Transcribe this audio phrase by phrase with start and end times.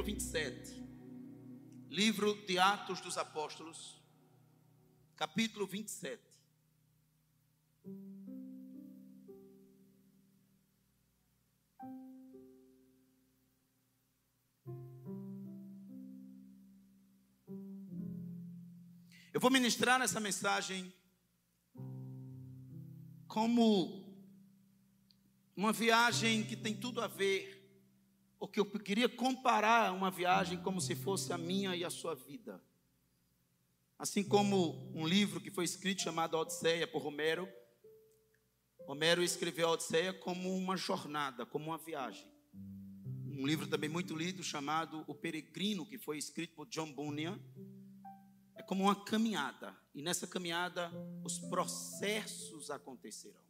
[0.00, 0.82] capítulo 27.
[1.90, 4.00] Livro de Atos dos Apóstolos,
[5.16, 6.22] capítulo 27.
[19.32, 20.92] Eu vou ministrar nessa mensagem
[23.28, 24.08] como
[25.54, 27.59] uma viagem que tem tudo a ver
[28.40, 32.58] porque eu queria comparar uma viagem como se fosse a minha e a sua vida.
[33.98, 37.46] Assim como um livro que foi escrito chamado Odisseia por Romero.
[38.86, 42.26] Homero escreveu a Odisseia como uma jornada, como uma viagem.
[43.26, 47.38] Um livro também muito lido chamado O Peregrino, que foi escrito por John Bunyan.
[48.54, 50.90] É como uma caminhada, e nessa caminhada
[51.22, 53.44] os processos acontecerão.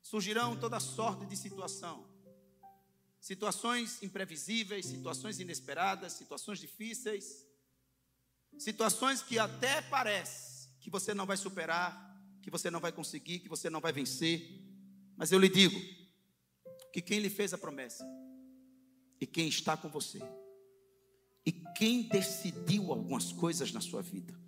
[0.00, 2.09] Surgirão toda sorte de situação
[3.20, 7.46] situações imprevisíveis, situações inesperadas, situações difíceis,
[8.58, 12.10] situações que até parece que você não vai superar,
[12.42, 14.64] que você não vai conseguir, que você não vai vencer.
[15.16, 15.78] Mas eu lhe digo
[16.92, 18.04] que quem lhe fez a promessa
[19.20, 20.18] e quem está com você
[21.44, 24.38] e quem decidiu algumas coisas na sua vida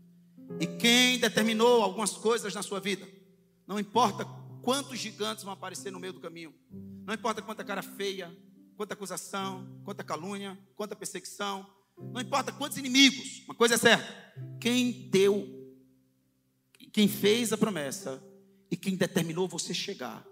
[0.60, 3.08] e quem determinou algumas coisas na sua vida,
[3.66, 4.24] não importa
[4.62, 6.54] quantos gigantes vão aparecer no meio do caminho,
[7.04, 8.34] não importa quanta cara feia,
[8.76, 15.08] quanta acusação, quanta calúnia, quanta perseguição, não importa quantos inimigos, uma coisa é certa: quem
[15.10, 15.46] deu,
[16.92, 18.22] quem fez a promessa
[18.70, 20.24] e quem determinou você chegar,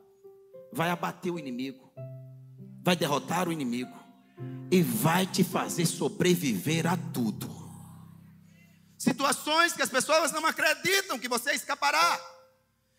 [0.73, 1.93] vai abater o inimigo,
[2.83, 3.95] vai derrotar o inimigo
[4.71, 7.61] e vai te fazer sobreviver a tudo.
[8.97, 12.21] Situações que as pessoas não acreditam que você escapará.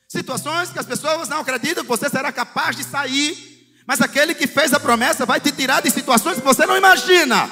[0.08, 3.50] Situações que as pessoas não acreditam que você será capaz de sair
[3.86, 7.50] mas aquele que fez a promessa vai te tirar de situações que você não imagina.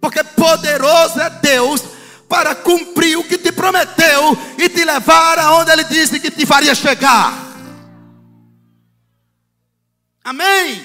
[0.00, 1.82] Porque poderoso é Deus
[2.28, 6.74] para cumprir o que te prometeu e te levar aonde ele disse que te faria
[6.74, 7.32] chegar.
[10.22, 10.84] Amém?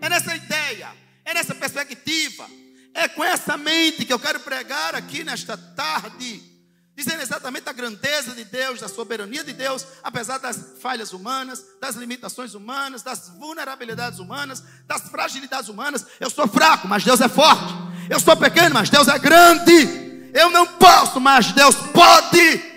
[0.00, 0.88] É nessa ideia,
[1.24, 2.48] é nessa perspectiva,
[2.94, 6.49] é com essa mente que eu quero pregar aqui nesta tarde
[6.96, 11.96] dizendo exatamente a grandeza de Deus, da soberania de Deus, apesar das falhas humanas, das
[11.96, 16.06] limitações humanas, das vulnerabilidades humanas, das fragilidades humanas.
[16.18, 17.72] Eu sou fraco, mas Deus é forte.
[18.08, 20.30] Eu sou pequeno, mas Deus é grande.
[20.34, 22.70] Eu não posso, mas Deus pode.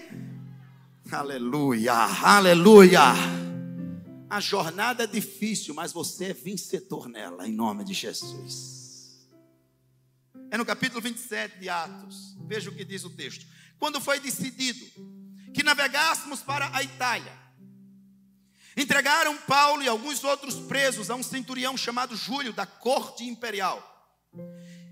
[1.12, 3.02] Aleluia, aleluia.
[4.30, 9.22] A jornada é difícil, mas você é vencedor nela, em nome de Jesus.
[10.50, 12.36] É no capítulo 27 de Atos.
[12.48, 13.46] Veja o que diz o texto
[13.80, 14.86] quando foi decidido
[15.54, 17.44] que navegássemos para a Itália.
[18.76, 23.90] Entregaram Paulo e alguns outros presos a um centurião chamado Júlio, da corte imperial.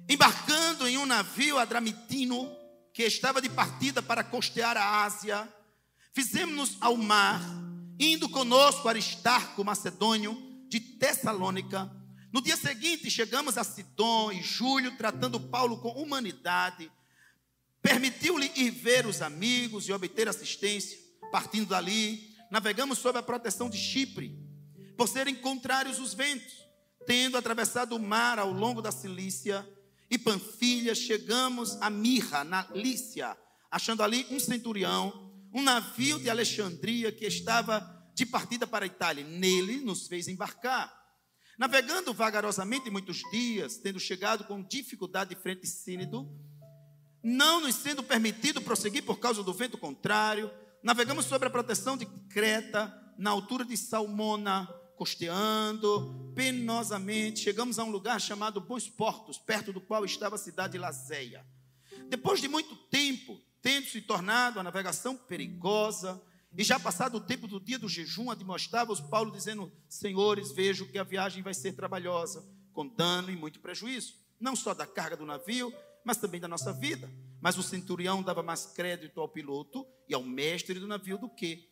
[0.07, 2.55] Embarcando em um navio adramitino
[2.93, 5.47] que estava de partida para costear a Ásia,
[6.13, 7.41] fizemos-nos ao mar,
[7.99, 10.37] indo conosco Aristarco Macedônio,
[10.67, 11.91] de Tessalônica.
[12.31, 16.91] No dia seguinte, chegamos a Sidon e Júlio, tratando Paulo com humanidade,
[17.81, 20.97] Permitiu-lhe ir ver os amigos e obter assistência.
[21.31, 24.37] Partindo dali, navegamos sob a proteção de Chipre,
[24.97, 26.53] por serem contrários os ventos.
[27.07, 29.67] Tendo atravessado o mar ao longo da Cilícia
[30.09, 33.35] e Panfilha, chegamos a Mirra, na Lícia,
[33.71, 37.79] achando ali um centurião, um navio de Alexandria que estava
[38.13, 39.23] de partida para a Itália.
[39.23, 40.93] Nele nos fez embarcar.
[41.57, 46.29] Navegando vagarosamente muitos dias, tendo chegado com dificuldade de frente Sínido,
[47.23, 50.51] não nos sendo permitido prosseguir por causa do vento contrário,
[50.81, 57.91] navegamos sobre a proteção de Creta, na altura de Salmona, costeando penosamente, chegamos a um
[57.91, 61.45] lugar chamado Bons Portos, perto do qual estava a cidade de Lazéia.
[62.07, 66.21] Depois de muito tempo, tendo se tornado a navegação perigosa,
[66.57, 70.97] e já passado o tempo do dia do jejum, admoestava-os Paulo dizendo: Senhores, vejo que
[70.97, 75.25] a viagem vai ser trabalhosa, com dano e muito prejuízo, não só da carga do
[75.25, 75.73] navio,
[76.05, 77.09] mas também da nossa vida.
[77.41, 81.69] Mas o centurião dava mais crédito ao piloto e ao mestre do navio do que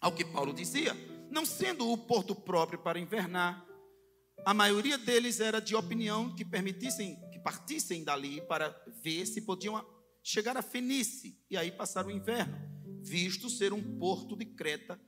[0.00, 0.94] ao que Paulo dizia.
[1.30, 3.64] Não sendo o porto próprio para invernar,
[4.44, 8.70] a maioria deles era de opinião que permitissem que partissem dali para
[9.02, 9.84] ver se podiam
[10.22, 12.56] chegar a Fenice e aí passar o inverno,
[13.02, 15.00] visto ser um porto de Creta,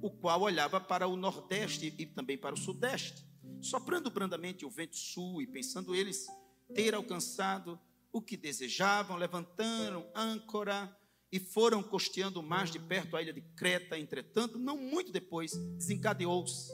[0.00, 3.26] o qual olhava para o nordeste e também para o sudeste.
[3.60, 6.26] Soprando brandamente o vento sul e pensando eles
[6.74, 7.78] ter alcançado
[8.12, 10.96] o que desejavam, levantaram âncora
[11.30, 13.98] e foram costeando mais de perto a ilha de Creta.
[13.98, 16.72] Entretanto, não muito depois, desencadeou-se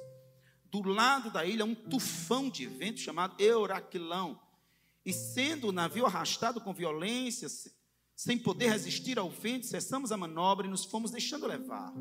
[0.72, 4.40] do lado da ilha um tufão de vento chamado Euraquilão.
[5.04, 7.46] E sendo o navio arrastado com violência,
[8.16, 11.92] sem poder resistir ao vento, cessamos a manobra e nos fomos deixando levar,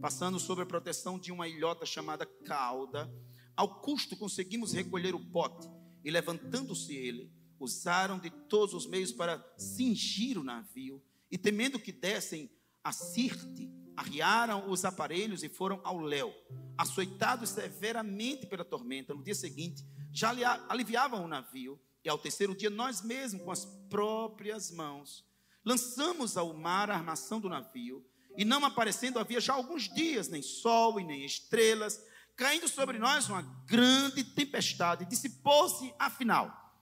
[0.00, 3.08] passando sob a proteção de uma ilhota chamada Cauda.
[3.54, 5.68] Ao custo conseguimos recolher o pote
[6.06, 11.90] e levantando-se ele, usaram de todos os meios para cingir o navio e temendo que
[11.90, 12.48] dessem
[12.84, 16.32] a Sirte, arriaram os aparelhos e foram ao léu,
[16.78, 19.12] açoitados severamente pela tormenta.
[19.12, 20.30] No dia seguinte, já
[20.68, 25.26] aliviavam o navio e ao terceiro dia nós mesmos com as próprias mãos
[25.64, 28.06] lançamos ao mar a armação do navio
[28.36, 32.00] e não aparecendo havia já alguns dias nem sol e nem estrelas,
[32.36, 36.74] caindo sobre nós uma grande tempestade, dissipou-se afinal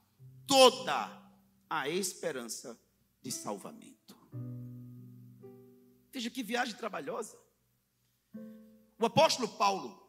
[0.47, 1.11] toda
[1.71, 2.79] a esperança
[3.23, 4.17] de salvamento.
[6.12, 7.39] Veja que viagem trabalhosa.
[9.01, 10.01] O apóstolo Paulo,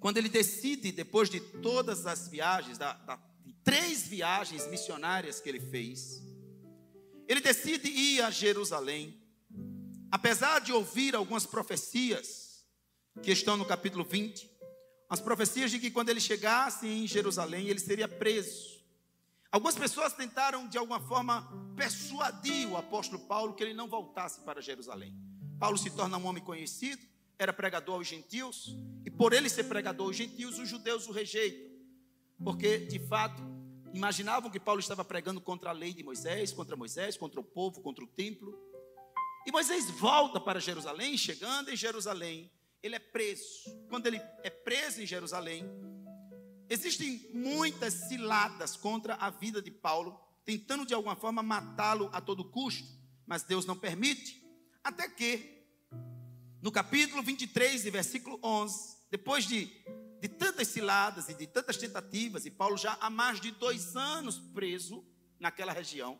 [0.00, 5.48] quando ele decide, depois de todas as viagens, da, da, de três viagens missionárias que
[5.48, 6.22] ele fez,
[7.26, 9.20] ele decide ir a Jerusalém,
[10.10, 12.43] apesar de ouvir algumas profecias
[13.22, 14.50] que estão no capítulo 20,
[15.08, 18.82] as profecias de que quando ele chegasse em Jerusalém, ele seria preso.
[19.50, 24.60] Algumas pessoas tentaram de alguma forma persuadir o apóstolo Paulo que ele não voltasse para
[24.60, 25.14] Jerusalém.
[25.60, 27.00] Paulo se torna um homem conhecido,
[27.38, 31.70] era pregador aos gentios, e por ele ser pregador aos gentios, os judeus o rejeitam,
[32.44, 33.40] porque de fato
[33.92, 37.80] imaginavam que Paulo estava pregando contra a lei de Moisés, contra Moisés, contra o povo,
[37.80, 38.58] contra o templo.
[39.46, 42.50] E Moisés volta para Jerusalém, chegando em Jerusalém,
[42.84, 43.64] ele é preso.
[43.88, 45.64] Quando ele é preso em Jerusalém,
[46.68, 52.50] existem muitas ciladas contra a vida de Paulo, tentando de alguma forma matá-lo a todo
[52.50, 52.86] custo,
[53.26, 54.44] mas Deus não permite.
[54.82, 55.64] Até que,
[56.60, 59.82] no capítulo 23, versículo 11, depois de
[60.20, 64.38] de tantas ciladas e de tantas tentativas, e Paulo já há mais de dois anos
[64.38, 65.04] preso
[65.38, 66.18] naquela região.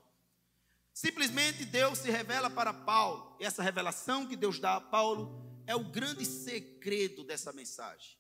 [0.93, 5.75] Simplesmente Deus se revela para Paulo, e essa revelação que Deus dá a Paulo é
[5.75, 8.17] o grande segredo dessa mensagem,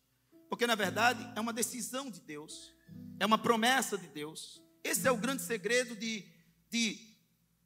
[0.48, 2.72] porque na verdade é uma decisão de Deus,
[3.18, 4.62] é uma promessa de Deus.
[4.82, 6.24] Esse é o grande segredo de,
[6.70, 7.14] de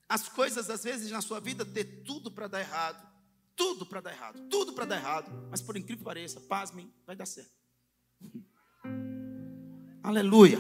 [0.09, 3.07] as coisas, às vezes, na sua vida ter tudo para dar errado,
[3.55, 7.15] tudo para dar errado, tudo para dar errado, mas por incrível que pareça, pasmem, vai
[7.15, 7.53] dar certo.
[10.03, 10.59] Aleluia,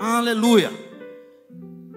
[0.00, 0.70] aleluia.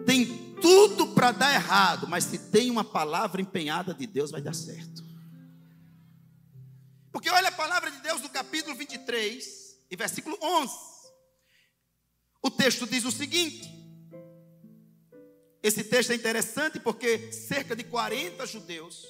[0.05, 4.53] Tem tudo para dar errado, mas se tem uma palavra empenhada de Deus, vai dar
[4.53, 5.03] certo.
[7.13, 10.73] Porque olha a palavra de Deus no capítulo 23 e versículo 11.
[12.41, 13.71] O texto diz o seguinte:
[15.61, 19.05] esse texto é interessante porque cerca de 40 judeus,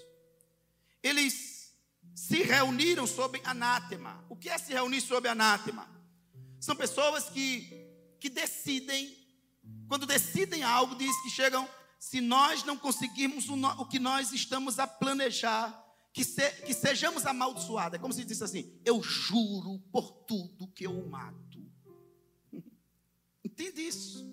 [1.01, 1.73] eles
[2.13, 4.23] se reuniram sob anátema.
[4.29, 5.89] O que é se reunir sob anátema?
[6.59, 7.87] São pessoas que,
[8.19, 9.17] que decidem,
[9.87, 11.67] quando decidem algo, diz que chegam,
[11.97, 15.82] se nós não conseguirmos o, o que nós estamos a planejar,
[16.13, 17.95] que, se, que sejamos amaldiçoados.
[17.97, 21.59] É como se disse assim: eu juro por tudo que eu mato.
[23.43, 24.23] Entende isso?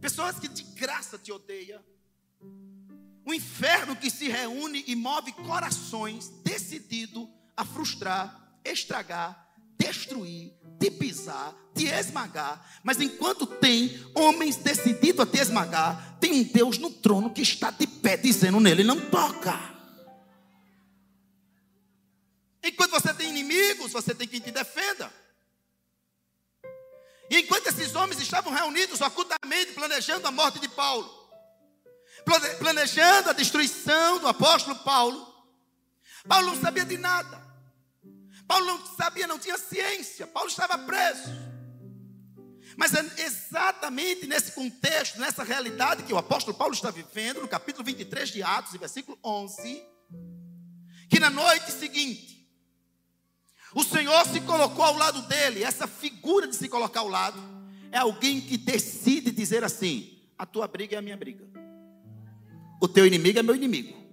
[0.00, 1.82] Pessoas que de graça te odeiam.
[3.26, 11.54] O inferno que se reúne e move corações decidido a frustrar, estragar, destruir, te pisar,
[11.74, 12.80] te esmagar.
[12.84, 17.70] Mas enquanto tem homens decididos a te esmagar, tem um Deus no trono que está
[17.70, 19.73] de pé dizendo nele: não toca.
[22.64, 25.12] Enquanto você tem inimigos, você tem quem te defenda.
[27.30, 31.08] E enquanto esses homens estavam reunidos ocultamente planejando a morte de Paulo,
[32.58, 35.34] planejando a destruição do apóstolo Paulo,
[36.26, 37.42] Paulo não sabia de nada.
[38.46, 40.26] Paulo não sabia, não tinha ciência.
[40.26, 41.30] Paulo estava preso.
[42.76, 47.84] Mas é exatamente nesse contexto, nessa realidade que o apóstolo Paulo está vivendo, no capítulo
[47.84, 49.82] 23 de Atos, versículo 11,
[51.08, 52.33] que na noite seguinte,
[53.74, 55.64] o Senhor se colocou ao lado dele.
[55.64, 57.38] Essa figura de se colocar ao lado
[57.90, 61.44] é alguém que decide dizer assim: a tua briga é a minha briga,
[62.80, 64.04] o teu inimigo é meu inimigo.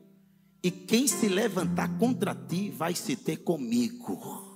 [0.63, 4.49] E quem se levantar contra ti vai se ter comigo.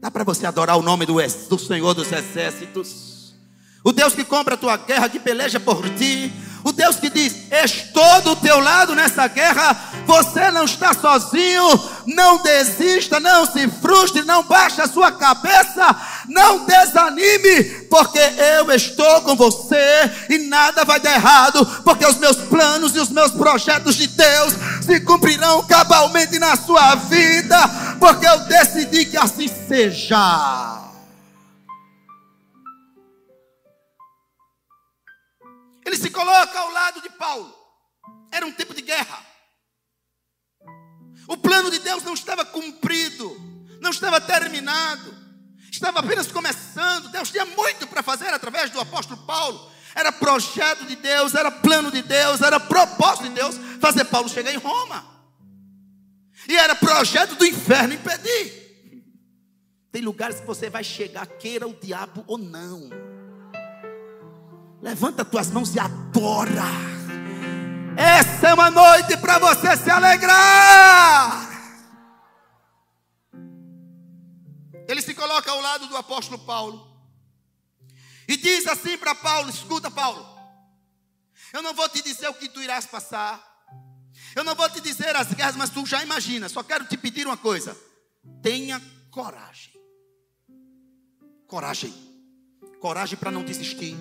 [0.00, 1.14] Dá para você adorar o nome do,
[1.48, 3.36] do Senhor dos Exércitos.
[3.84, 6.32] O Deus que compra a tua guerra, que peleja por ti.
[6.64, 9.76] O Deus que diz: Estou do teu lado nessa guerra.
[10.06, 11.92] Você não está sozinho.
[12.06, 15.94] Não desista, não se frustre, não baixe a sua cabeça.
[16.28, 22.36] Não desanime, porque eu estou com você e nada vai dar errado, porque os meus
[22.36, 24.54] planos e os meus projetos de Deus
[24.84, 27.56] se cumprirão cabalmente na sua vida,
[27.98, 30.81] porque eu decidi que assim seja.
[36.02, 37.54] Se coloca ao lado de Paulo.
[38.32, 39.24] Era um tempo de guerra.
[41.28, 43.36] O plano de Deus não estava cumprido,
[43.80, 45.14] não estava terminado,
[45.70, 47.08] estava apenas começando.
[47.10, 49.70] Deus tinha muito para fazer através do apóstolo Paulo.
[49.94, 54.52] Era projeto de Deus, era plano de Deus, era propósito de Deus fazer Paulo chegar
[54.52, 55.06] em Roma.
[56.48, 58.60] E era projeto do inferno impedir.
[59.92, 62.88] Tem lugares que você vai chegar, queira o diabo ou não.
[64.82, 66.64] Levanta tuas mãos e adora.
[67.96, 71.48] Essa é uma noite para você se alegrar.
[74.88, 76.90] Ele se coloca ao lado do apóstolo Paulo.
[78.26, 80.26] E diz assim para Paulo: escuta, Paulo,
[81.52, 83.40] eu não vou te dizer o que tu irás passar,
[84.34, 86.48] eu não vou te dizer as guerras, mas tu já imagina.
[86.48, 87.76] Só quero te pedir uma coisa:
[88.42, 89.72] tenha coragem.
[91.46, 91.94] Coragem.
[92.80, 93.96] Coragem para não desistir.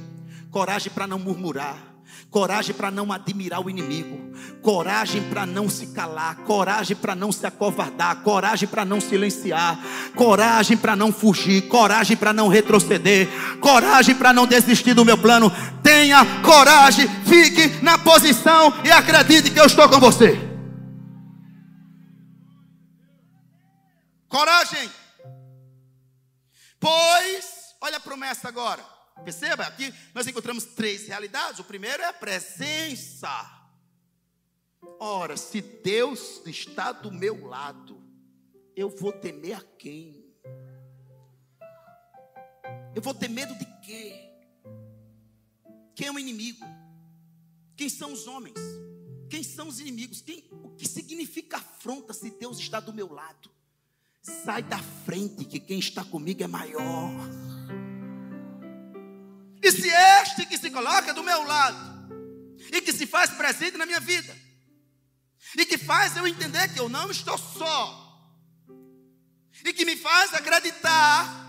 [0.51, 1.91] Coragem para não murmurar
[2.29, 7.46] coragem para não admirar o inimigo, coragem para não se calar, coragem para não se
[7.46, 9.77] acovardar, coragem para não silenciar,
[10.15, 13.27] coragem para não fugir, coragem para não retroceder,
[13.60, 15.51] coragem para não desistir do meu plano.
[15.84, 20.39] Tenha coragem, fique na posição e acredite que eu estou com você.
[24.29, 24.89] Coragem.
[26.79, 29.00] Pois, olha a promessa agora.
[29.24, 31.60] Perceba, aqui nós encontramos três realidades.
[31.60, 33.30] O primeiro é a presença.
[35.00, 38.01] Ora, se Deus está do meu lado,
[38.75, 40.25] eu vou temer a quem?
[42.96, 44.30] Eu vou ter medo de quê?
[45.96, 46.66] Quem é o inimigo?
[47.75, 48.60] Quem são os homens?
[49.30, 50.22] Quem são os inimigos?
[50.22, 53.50] Quem, o que significa afronta se Deus está do meu lado?
[54.22, 57.12] Sai da frente, que quem está comigo é maior.
[59.63, 61.91] E se este que se coloca do meu lado,
[62.72, 64.36] e que se faz presente na minha vida,
[65.58, 68.01] e que faz eu entender que eu não estou só,
[69.63, 71.41] e que me faz acreditar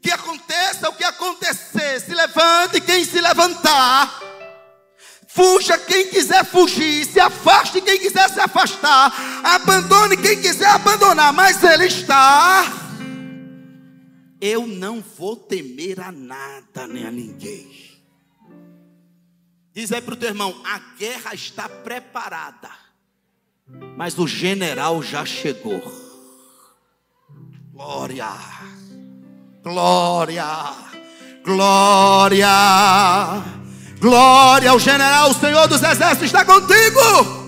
[0.00, 4.20] que aconteça o que acontecer, se levante quem se levantar,
[5.26, 11.62] fuja quem quiser fugir, se afaste quem quiser se afastar, abandone quem quiser abandonar, mas
[11.64, 12.77] Ele está
[14.40, 17.88] eu não vou temer a nada nem a ninguém.
[19.72, 22.70] Diz aí para o teu irmão: a guerra está preparada,
[23.96, 25.80] mas o general já chegou.
[27.72, 28.28] Glória,
[29.62, 30.44] glória,
[31.44, 32.48] glória,
[34.00, 37.47] glória ao general, o Senhor dos Exércitos está contigo.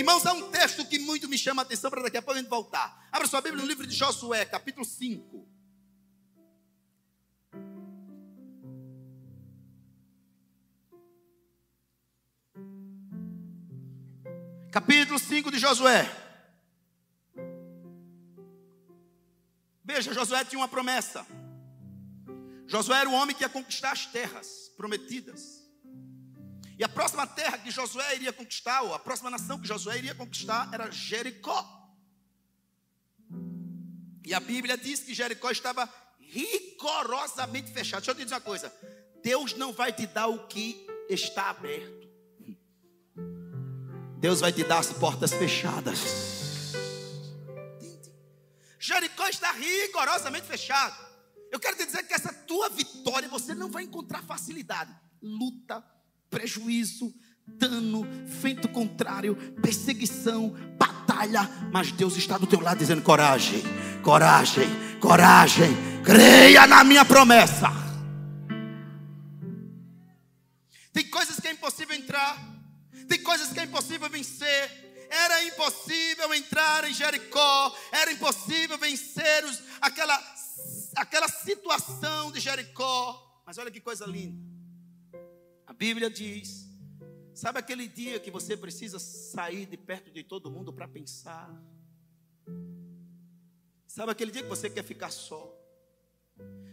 [0.00, 2.40] Irmãos, há um texto que muito me chama a atenção para daqui a pouco a
[2.40, 3.06] gente voltar.
[3.12, 5.46] Abra sua Bíblia no livro de Josué, capítulo 5.
[14.72, 16.10] Capítulo 5 de Josué.
[19.84, 21.26] Veja, Josué tinha uma promessa.
[22.66, 25.59] Josué era o homem que ia conquistar as terras prometidas.
[26.80, 30.14] E a próxima terra que Josué iria conquistar, ou a próxima nação que Josué iria
[30.14, 31.62] conquistar, era Jericó.
[34.24, 35.86] E a Bíblia diz que Jericó estava
[36.18, 38.00] rigorosamente fechado.
[38.00, 38.74] Deixa eu te dizer uma coisa:
[39.22, 42.08] Deus não vai te dar o que está aberto,
[44.16, 45.98] Deus vai te dar as portas fechadas.
[48.78, 50.96] Jericó está rigorosamente fechado.
[51.52, 54.98] Eu quero te dizer que essa tua vitória você não vai encontrar facilidade.
[55.20, 55.84] Luta,
[56.30, 57.12] prejuízo,
[57.46, 58.06] dano,
[58.40, 63.62] feito contrário, perseguição, batalha, mas Deus está do teu lado dizendo: coragem,
[64.02, 64.68] coragem,
[65.00, 65.70] coragem,
[66.04, 67.68] creia na minha promessa.
[70.92, 72.38] Tem coisas que é impossível entrar,
[73.08, 74.88] tem coisas que é impossível vencer.
[75.12, 80.16] Era impossível entrar em Jericó, era impossível vencer os, aquela,
[80.94, 83.42] aquela situação de Jericó.
[83.44, 84.49] Mas olha que coisa linda.
[85.80, 86.68] Bíblia diz:
[87.32, 91.50] sabe aquele dia que você precisa sair de perto de todo mundo para pensar?
[93.86, 95.50] Sabe aquele dia que você quer ficar só?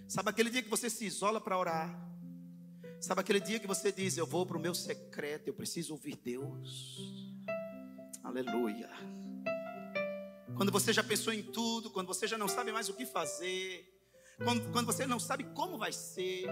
[0.09, 1.89] Sabe aquele dia que você se isola para orar?
[2.99, 6.17] Sabe aquele dia que você diz: Eu vou para o meu secreto, eu preciso ouvir
[6.17, 7.33] Deus.
[8.21, 8.89] Aleluia.
[10.57, 13.87] Quando você já pensou em tudo, quando você já não sabe mais o que fazer,
[14.43, 16.45] quando, quando você não sabe como vai ser,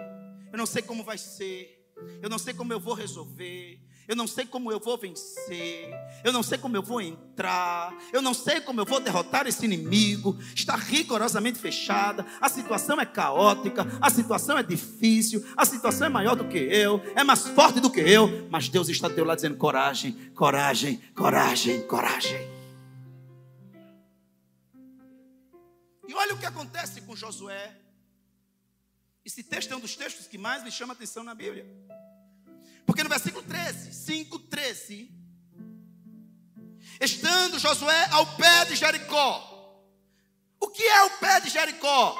[0.53, 1.74] eu não sei como vai ser,
[2.21, 3.79] eu não sei como eu vou resolver.
[4.07, 5.89] Eu não sei como eu vou vencer.
[6.23, 7.91] Eu não sei como eu vou entrar.
[8.13, 10.37] Eu não sei como eu vou derrotar esse inimigo.
[10.53, 12.25] Está rigorosamente fechada.
[12.39, 13.85] A situação é caótica.
[13.99, 15.43] A situação é difícil.
[15.57, 17.01] A situação é maior do que eu.
[17.15, 18.47] É mais forte do que eu.
[18.49, 22.55] Mas Deus está do teu lado dizendo: coragem, coragem, coragem, coragem.
[26.07, 27.84] E olha o que acontece com Josué.
[29.25, 31.65] Esse texto é um dos textos que mais me chama a atenção na Bíblia.
[32.85, 35.11] Porque no versículo 13, 5, 13,
[37.01, 39.51] estando Josué ao pé de Jericó.
[40.59, 42.15] O que é o pé de Jericó?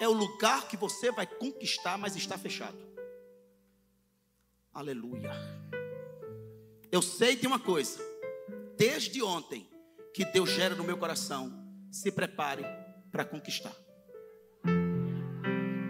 [0.00, 2.76] É o lugar que você vai conquistar, mas está fechado.
[4.72, 5.30] Aleluia.
[6.90, 8.00] Eu sei de uma coisa,
[8.76, 9.68] desde ontem,
[10.12, 11.52] que Deus gera no meu coração.
[11.92, 12.64] Se prepare
[13.12, 13.74] para conquistar.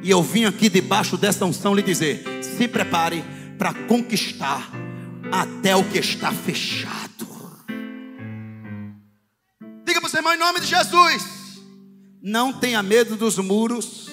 [0.05, 3.25] E eu vim aqui debaixo dessa unção lhe dizer: se prepare
[3.59, 4.71] para conquistar
[5.33, 7.27] até o que está fechado.
[9.87, 11.25] Diga para o seu irmão em nome de Jesus:
[12.23, 14.11] não tenha medo dos muros,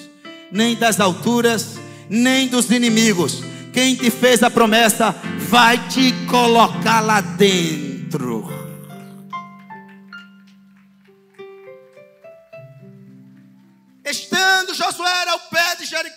[0.50, 3.42] nem das alturas, nem dos inimigos.
[3.70, 5.14] Quem te fez a promessa
[5.50, 8.50] vai te colocar lá dentro.
[14.04, 15.21] Estando Josué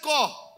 [0.06, 0.56] Jericó,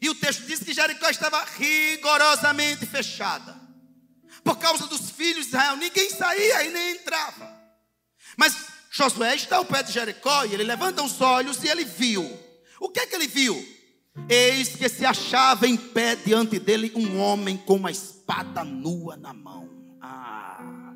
[0.00, 3.58] e o texto diz que Jericó estava rigorosamente fechada.
[4.44, 7.58] Por causa dos filhos de Israel, ninguém saía e nem entrava.
[8.36, 8.54] Mas
[8.90, 12.24] Josué está ao pé de Jericó e ele levanta os olhos e ele viu.
[12.78, 13.56] O que é que ele viu?
[14.28, 19.32] Eis que se achava em pé diante dele um homem com uma espada nua na
[19.32, 19.68] mão.
[20.00, 20.94] Ah,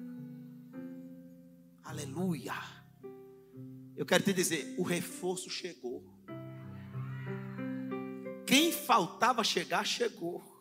[1.84, 2.54] aleluia.
[3.96, 6.21] Eu quero te dizer: o reforço chegou.
[8.46, 10.52] Quem faltava chegar, chegou.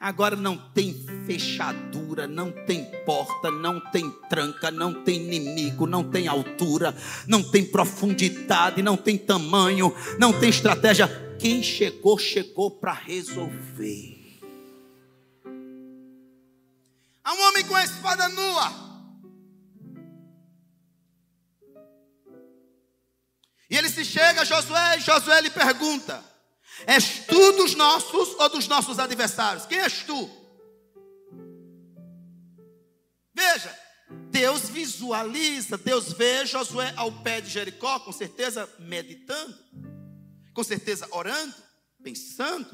[0.00, 0.94] Agora não tem
[1.26, 6.94] fechadura, não tem porta, não tem tranca, não tem inimigo, não tem altura,
[7.26, 11.08] não tem profundidade, não tem tamanho, não tem estratégia.
[11.40, 14.18] Quem chegou, chegou para resolver.
[17.24, 18.88] Há um homem com a espada nua.
[23.68, 26.24] E ele se chega a Josué e Josué lhe pergunta:
[26.86, 29.66] És tu dos nossos ou dos nossos adversários?
[29.66, 30.30] Quem és tu?
[33.34, 33.78] Veja,
[34.30, 39.56] Deus visualiza, Deus vê Josué ao pé de Jericó, com certeza meditando,
[40.54, 41.54] com certeza orando,
[42.02, 42.68] pensando.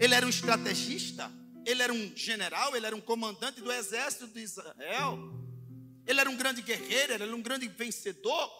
[0.00, 1.30] Ele era um estrategista,
[1.64, 5.18] ele era um general, ele era um comandante do exército de Israel.
[6.06, 8.50] Ele era um grande guerreiro, ele era um grande vencedor.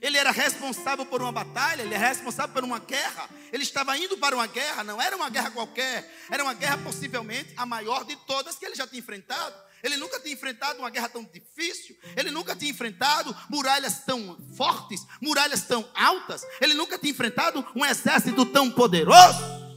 [0.00, 3.28] Ele era responsável por uma batalha, ele era responsável por uma guerra.
[3.52, 7.52] Ele estava indo para uma guerra, não era uma guerra qualquer, era uma guerra possivelmente
[7.56, 9.54] a maior de todas que ele já tinha enfrentado.
[9.82, 15.06] Ele nunca tinha enfrentado uma guerra tão difícil, ele nunca tinha enfrentado muralhas tão fortes,
[15.20, 19.69] muralhas tão altas, ele nunca tinha enfrentado um exército tão poderoso.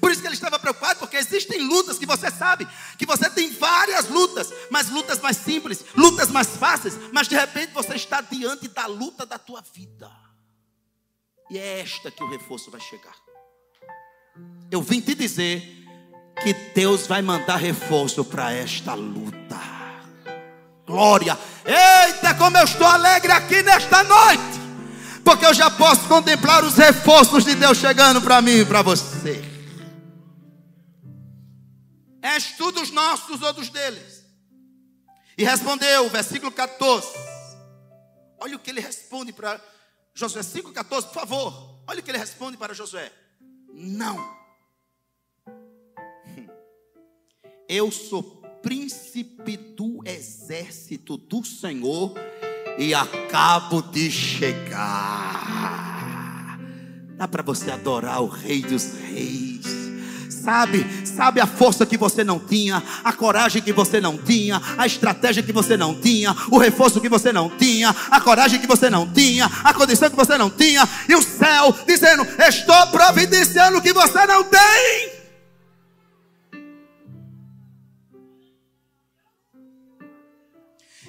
[0.00, 2.66] Por isso que ele estava preocupado, porque existem lutas que você sabe,
[2.98, 7.72] que você tem várias lutas, mas lutas mais simples, lutas mais fáceis, mas de repente
[7.72, 10.10] você está diante da luta da tua vida.
[11.50, 13.14] E é esta que o reforço vai chegar.
[14.70, 15.62] Eu vim te dizer
[16.42, 19.60] que Deus vai mandar reforço para esta luta.
[20.86, 21.38] Glória!
[21.64, 24.60] Eita, como eu estou alegre aqui nesta noite!
[25.24, 29.53] Porque eu já posso contemplar os reforços de Deus chegando para mim e para você.
[32.34, 34.24] És tu dos nossos ou dos deles?
[35.38, 37.06] E respondeu, versículo 14.
[38.40, 39.60] Olha o que ele responde para
[40.12, 41.80] Josué 5,14, por favor.
[41.86, 43.12] Olha o que ele responde para Josué:
[43.72, 44.16] Não.
[47.68, 52.14] Eu sou príncipe do exército do Senhor
[52.78, 55.44] e acabo de chegar.
[57.16, 59.83] Dá para você adorar o Rei dos Reis
[60.44, 64.86] sabe, sabe a força que você não tinha, a coragem que você não tinha, a
[64.86, 68.90] estratégia que você não tinha, o reforço que você não tinha, a coragem que você
[68.90, 73.82] não tinha, a condição que você não tinha, e o céu dizendo: Estou providenciando o
[73.82, 75.14] que você não tem.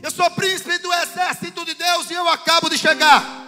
[0.01, 3.44] Eu sou príncipe do exército de Deus e eu acabo de chegar.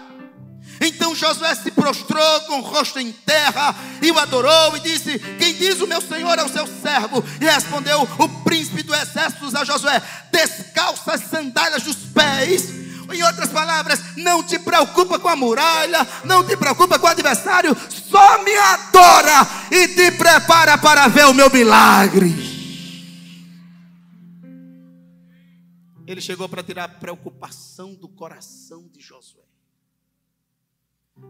[0.79, 5.53] Então Josué se prostrou com o rosto em terra e o adorou e disse: Quem
[5.53, 7.23] diz o meu senhor é o seu servo?
[7.41, 12.69] E respondeu o príncipe do exército a Josué: Descalça as sandálias dos pés,
[13.11, 17.75] Em outras palavras, não te preocupa com a muralha, não te preocupa com o adversário,
[17.89, 22.57] só me adora e te prepara para ver o meu milagre.
[26.05, 29.36] Ele chegou para tirar a preocupação do coração de Josué.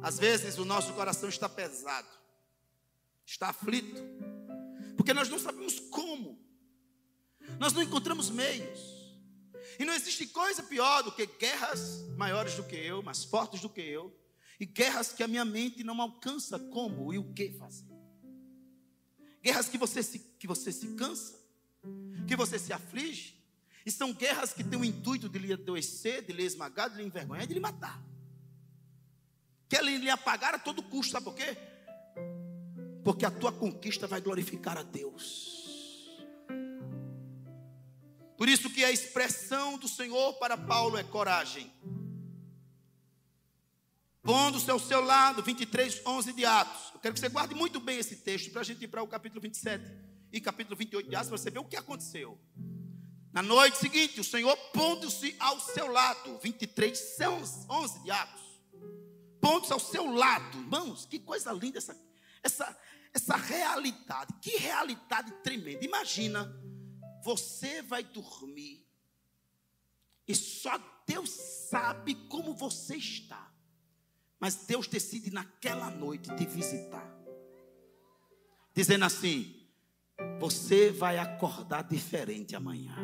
[0.02, 2.08] Às vezes o nosso coração está pesado,
[3.26, 4.02] está aflito,
[4.96, 6.40] porque nós não sabemos como,
[7.60, 8.98] nós não encontramos meios.
[9.80, 13.70] E não existe coisa pior do que guerras maiores do que eu, mais fortes do
[13.70, 14.16] que eu,
[14.60, 17.86] e guerras que a minha mente não alcança como e o que fazer.
[19.42, 21.38] Guerras que você se, que você se cansa,
[22.28, 23.38] que você se aflige,
[23.86, 27.04] e são guerras que têm o intuito de lhe adoecer, de lhe esmagar, de lhe
[27.04, 28.04] envergonhar de lhe matar.
[29.70, 31.58] Querem lhe apagar a todo custo, sabe por quê?
[33.04, 35.58] Porque a tua conquista vai glorificar a Deus.
[38.38, 41.72] Por isso que a expressão do Senhor para Paulo é coragem.
[44.22, 46.92] Pondo-se ao seu lado, 23, 11 de Atos.
[46.94, 49.08] Eu quero que você guarde muito bem esse texto para a gente ir para o
[49.08, 49.84] capítulo 27
[50.32, 52.38] e capítulo 28 de Atos, para você ver o que aconteceu.
[53.34, 57.18] Na noite seguinte, o Senhor pondo-se ao seu lado, 23,
[57.70, 58.47] 11 de Atos.
[59.48, 61.98] Pondo-se ao seu lado, irmãos, que coisa linda essa,
[62.44, 62.78] essa,
[63.14, 65.86] essa realidade, que realidade tremenda.
[65.86, 66.54] Imagina
[67.24, 68.86] você vai dormir
[70.28, 71.30] e só Deus
[71.70, 73.50] sabe como você está.
[74.38, 77.10] Mas Deus decide naquela noite te visitar.
[78.74, 79.66] Dizendo assim:
[80.42, 82.98] você vai acordar diferente amanhã.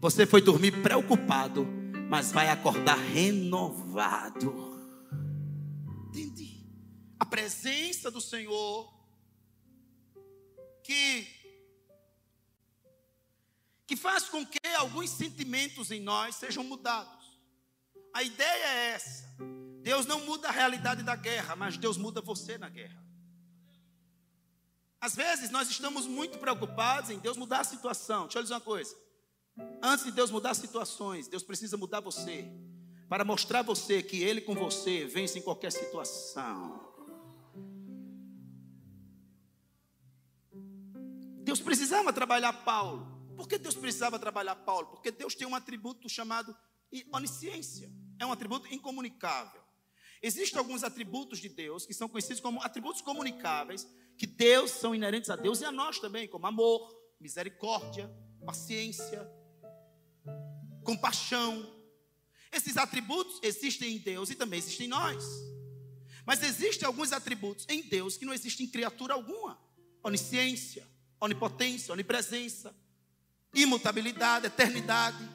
[0.00, 1.66] Você foi dormir preocupado,
[2.08, 4.77] mas vai acordar renovado.
[7.18, 8.92] A presença do Senhor
[10.82, 11.26] que
[13.86, 17.40] que faz com que alguns sentimentos em nós sejam mudados.
[18.12, 19.24] A ideia é essa.
[19.80, 23.02] Deus não muda a realidade da guerra, mas Deus muda você na guerra.
[25.00, 28.24] Às vezes nós estamos muito preocupados em Deus mudar a situação.
[28.24, 28.94] Deixa eu dizer uma coisa.
[29.82, 32.46] Antes de Deus mudar situações, Deus precisa mudar você.
[33.08, 36.88] Para mostrar a você que Ele com você vence em qualquer situação.
[41.42, 43.18] Deus precisava trabalhar Paulo.
[43.34, 44.88] Por que Deus precisava trabalhar Paulo?
[44.88, 46.54] Porque Deus tem um atributo chamado
[47.12, 47.90] onisciência.
[48.18, 49.62] É um atributo incomunicável.
[50.22, 55.30] Existem alguns atributos de Deus que são conhecidos como atributos comunicáveis, que Deus são inerentes
[55.30, 58.10] a Deus e a nós também, como amor, misericórdia,
[58.44, 59.26] paciência,
[60.84, 61.77] compaixão.
[62.52, 65.24] Esses atributos existem em Deus e também existem em nós.
[66.24, 69.58] Mas existem alguns atributos em Deus que não existem em criatura alguma:
[70.02, 70.86] onisciência,
[71.20, 72.74] onipotência, onipresença,
[73.54, 75.28] imutabilidade, eternidade.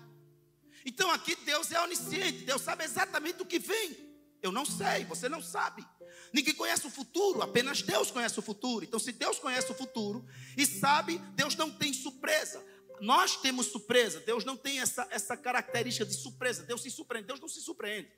[0.86, 4.14] Então aqui Deus é onisciente, Deus sabe exatamente o que vem.
[4.42, 5.86] Eu não sei, você não sabe.
[6.34, 8.84] Ninguém conhece o futuro, apenas Deus conhece o futuro.
[8.84, 10.26] Então, se Deus conhece o futuro
[10.58, 12.62] e sabe, Deus não tem surpresa.
[13.02, 16.64] Nós temos surpresa, Deus não tem essa, essa característica de surpresa.
[16.64, 18.12] Deus se surpreende, Deus não se surpreende.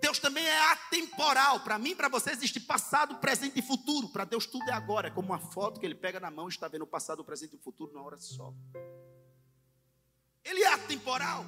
[0.00, 1.60] Deus também é atemporal.
[1.60, 4.08] Para mim, para você, existe passado, presente e futuro.
[4.08, 5.08] Para Deus, tudo é agora.
[5.08, 7.24] É como uma foto que ele pega na mão e está vendo o passado, o
[7.24, 8.52] presente e o futuro numa hora só.
[10.44, 11.44] Ele é atemporal.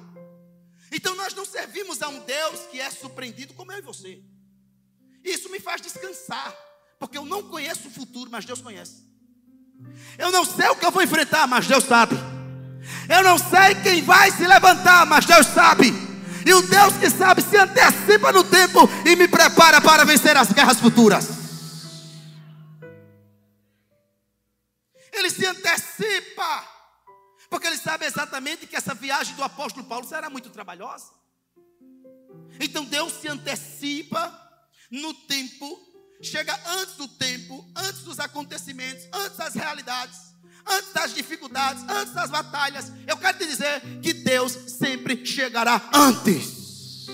[0.91, 4.23] Então nós não servimos a um Deus que é surpreendido como eu e você.
[5.23, 6.55] Isso me faz descansar,
[6.97, 9.05] porque eu não conheço o futuro, mas Deus conhece.
[10.17, 12.15] Eu não sei o que eu vou enfrentar, mas Deus sabe.
[13.09, 15.93] Eu não sei quem vai se levantar, mas Deus sabe.
[16.45, 20.51] E o Deus que sabe se antecipa no tempo e me prepara para vencer as
[20.51, 21.27] guerras futuras.
[25.11, 26.77] Ele se antecipa
[27.49, 31.11] porque ele sabe exatamente que essa viagem do apóstolo Paulo será muito trabalhosa.
[32.59, 34.33] Então Deus se antecipa
[34.91, 35.79] no tempo,
[36.21, 40.17] chega antes do tempo, antes dos acontecimentos, antes das realidades,
[40.69, 42.91] antes das dificuldades, antes das batalhas.
[43.07, 47.07] Eu quero te dizer que Deus sempre chegará antes.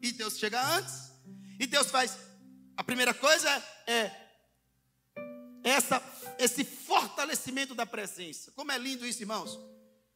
[0.00, 1.10] E Deus chega antes.
[1.58, 2.16] E Deus faz.
[2.76, 3.48] A primeira coisa
[3.86, 4.10] é
[5.64, 6.00] essa,
[6.38, 8.52] esse fortalecimento da presença.
[8.52, 9.58] Como é lindo isso, irmãos.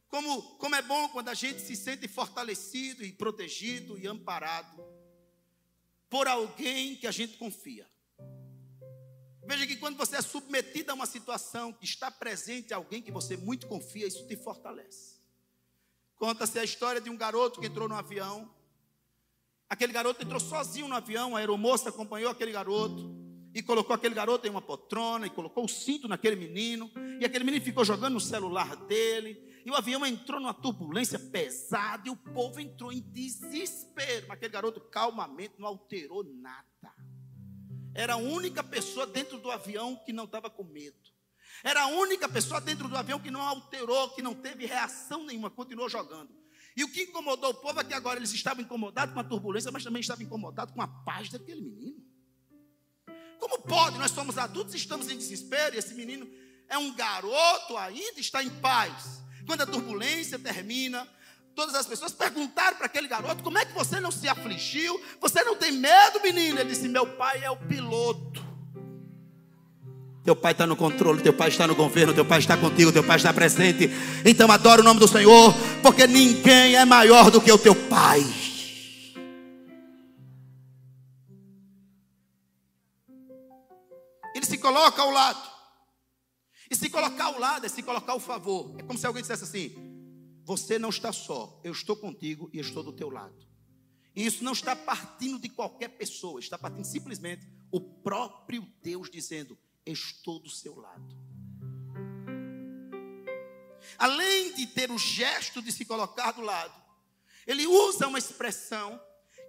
[0.07, 4.83] Como, como é bom quando a gente se sente fortalecido e protegido e amparado
[6.09, 7.89] por alguém que a gente confia.
[9.43, 13.35] Veja que quando você é submetido a uma situação que está presente alguém que você
[13.35, 15.19] muito confia, isso te fortalece.
[16.15, 18.53] Conta-se a história de um garoto que entrou no avião.
[19.67, 23.09] Aquele garoto entrou sozinho no avião, a aeromoça acompanhou aquele garoto
[23.53, 27.43] e colocou aquele garoto em uma poltrona e colocou o cinto naquele menino, e aquele
[27.43, 32.15] menino ficou jogando no celular dele, E o avião entrou numa turbulência pesada e o
[32.15, 34.27] povo entrou em desespero.
[34.27, 36.65] Mas aquele garoto calmamente não alterou nada.
[37.93, 40.97] Era a única pessoa dentro do avião que não estava com medo.
[41.63, 45.49] Era a única pessoa dentro do avião que não alterou, que não teve reação nenhuma,
[45.49, 46.41] continuou jogando.
[46.75, 49.71] E o que incomodou o povo é que agora eles estavam incomodados com a turbulência,
[49.71, 52.01] mas também estavam incomodados com a paz daquele menino.
[53.39, 53.97] Como pode?
[53.97, 56.29] Nós somos adultos, estamos em desespero, e esse menino
[56.69, 59.21] é um garoto ainda, está em paz.
[59.45, 61.07] Quando a turbulência termina,
[61.55, 64.99] todas as pessoas perguntaram para aquele garoto: como é que você não se afligiu?
[65.19, 66.59] Você não tem medo, menino?
[66.59, 68.51] Ele disse: meu pai é o piloto.
[70.23, 73.03] Teu pai está no controle, teu pai está no governo, teu pai está contigo, teu
[73.03, 73.89] pai está presente.
[74.23, 78.23] Então adora o nome do Senhor, porque ninguém é maior do que o teu pai.
[84.35, 85.51] Ele se coloca ao lado.
[86.69, 88.75] E se colocar ao lado é se colocar ao favor.
[88.77, 89.90] É como se alguém dissesse assim:
[90.43, 93.47] Você não está só, eu estou contigo e estou do teu lado.
[94.15, 99.57] E isso não está partindo de qualquer pessoa, está partindo simplesmente o próprio Deus dizendo:
[99.85, 101.31] Estou do seu lado.
[103.97, 106.73] Além de ter o gesto de se colocar do lado,
[107.47, 108.99] ele usa uma expressão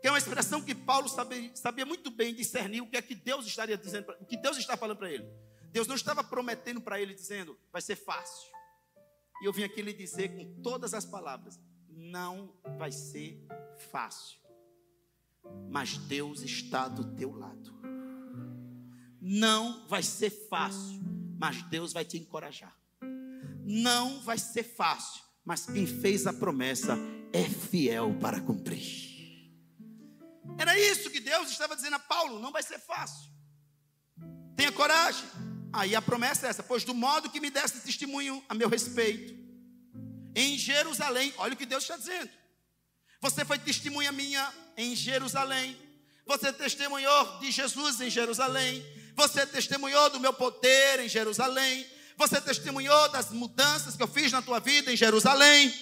[0.01, 3.15] que é uma expressão que Paulo sabia, sabia muito bem discernir o que é que
[3.15, 5.25] Deus estaria dizendo, o que Deus está falando para ele.
[5.71, 8.51] Deus não estava prometendo para ele, dizendo, vai ser fácil.
[9.43, 13.45] E eu vim aqui lhe dizer com todas as palavras: não vai ser
[13.91, 14.39] fácil.
[15.69, 17.73] Mas Deus está do teu lado.
[19.21, 21.03] Não vai ser fácil,
[21.41, 22.77] mas Deus vai te encorajar.
[23.65, 26.97] Não vai ser fácil, mas quem fez a promessa
[27.33, 29.11] é fiel para cumprir.
[30.57, 33.29] Era isso que Deus estava dizendo a Paulo: não vai ser fácil.
[34.57, 35.52] Tenha coragem.
[35.73, 39.35] Aí a promessa é essa: pois do modo que me deste testemunho a meu respeito,
[40.35, 42.31] em Jerusalém, olha o que Deus está dizendo.
[43.21, 45.77] Você foi testemunha minha em Jerusalém.
[46.27, 48.85] Você testemunhou de Jesus em Jerusalém.
[49.15, 51.87] Você testemunhou do meu poder em Jerusalém.
[52.17, 55.73] Você testemunhou das mudanças que eu fiz na tua vida em Jerusalém.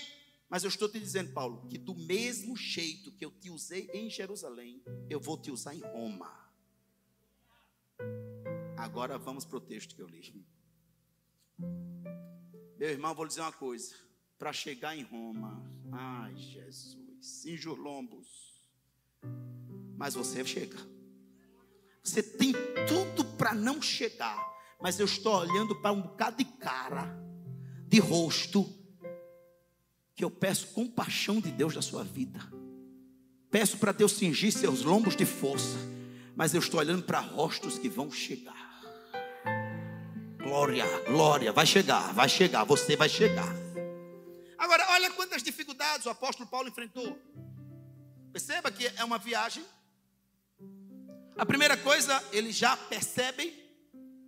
[0.48, 4.10] Mas eu estou te dizendo, Paulo, que do mesmo jeito que eu te usei em
[4.10, 6.30] Jerusalém, eu vou te usar em Roma.
[8.80, 10.42] Agora vamos para o texto que eu li.
[12.78, 13.94] Meu irmão, vou lhe dizer uma coisa.
[14.38, 15.62] Para chegar em Roma,
[15.92, 18.64] ai Jesus, em Jurlombos,
[19.98, 20.78] mas você chega.
[22.02, 22.54] Você tem
[22.88, 24.42] tudo para não chegar,
[24.80, 27.14] mas eu estou olhando para um bocado de cara,
[27.86, 28.64] de rosto,
[30.14, 32.40] que eu peço compaixão de Deus da sua vida.
[33.50, 35.76] Peço para Deus cingir seus lombos de força,
[36.34, 38.69] mas eu estou olhando para rostos que vão chegar.
[40.50, 43.54] Glória, glória, vai chegar, vai chegar, você vai chegar.
[44.58, 47.16] Agora, olha quantas dificuldades o apóstolo Paulo enfrentou.
[48.32, 49.64] Perceba que é uma viagem.
[51.38, 53.54] A primeira coisa, ele já percebe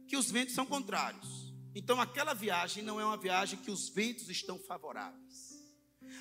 [0.07, 1.53] que os ventos são contrários.
[1.75, 5.61] Então, aquela viagem não é uma viagem que os ventos estão favoráveis.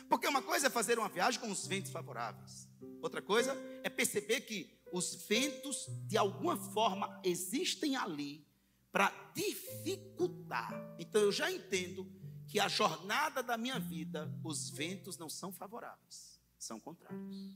[0.10, 2.68] Porque uma coisa é fazer uma viagem com os ventos favoráveis.
[3.04, 8.50] Outra coisa é perceber que os ventos, de alguma forma, existem ali
[8.91, 10.71] para dificultar.
[10.99, 12.12] Então eu já entendo
[12.47, 17.56] que a jornada da minha vida, os ventos não são favoráveis, são contrários.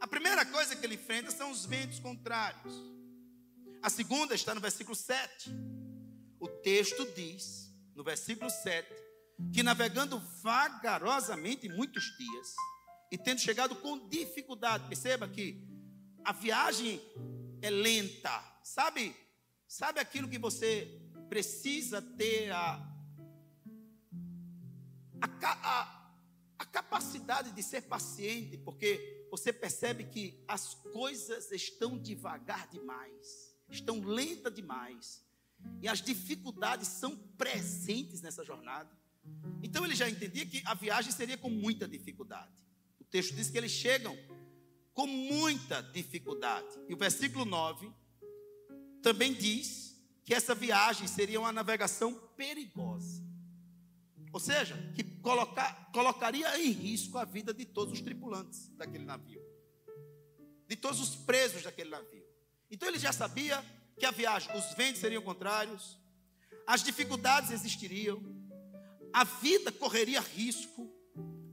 [0.00, 2.72] A primeira coisa que ele enfrenta são os ventos contrários.
[3.82, 5.50] A segunda está no versículo 7.
[6.38, 8.88] O texto diz, no versículo 7,
[9.52, 12.54] que navegando vagarosamente muitos dias
[13.10, 15.60] e tendo chegado com dificuldade, perceba que
[16.24, 17.00] a viagem
[17.60, 18.30] é lenta,
[18.68, 19.16] Sabe?
[19.66, 22.74] Sabe aquilo que você precisa ter a,
[25.22, 26.12] a, a,
[26.58, 34.00] a capacidade de ser paciente, porque você percebe que as coisas estão devagar demais, estão
[34.00, 35.24] lentas demais,
[35.80, 38.90] e as dificuldades são presentes nessa jornada.
[39.62, 42.52] Então ele já entendia que a viagem seria com muita dificuldade.
[43.00, 44.14] O texto diz que eles chegam
[44.92, 46.78] com muita dificuldade.
[46.86, 47.90] E o versículo 9
[49.02, 53.22] também diz que essa viagem seria uma navegação perigosa.
[54.32, 59.40] Ou seja, que colocar, colocaria em risco a vida de todos os tripulantes daquele navio,
[60.66, 62.24] de todos os presos daquele navio.
[62.70, 63.64] Então ele já sabia
[63.98, 65.98] que a viagem, os ventos seriam contrários,
[66.66, 68.22] as dificuldades existiriam,
[69.12, 70.92] a vida correria risco,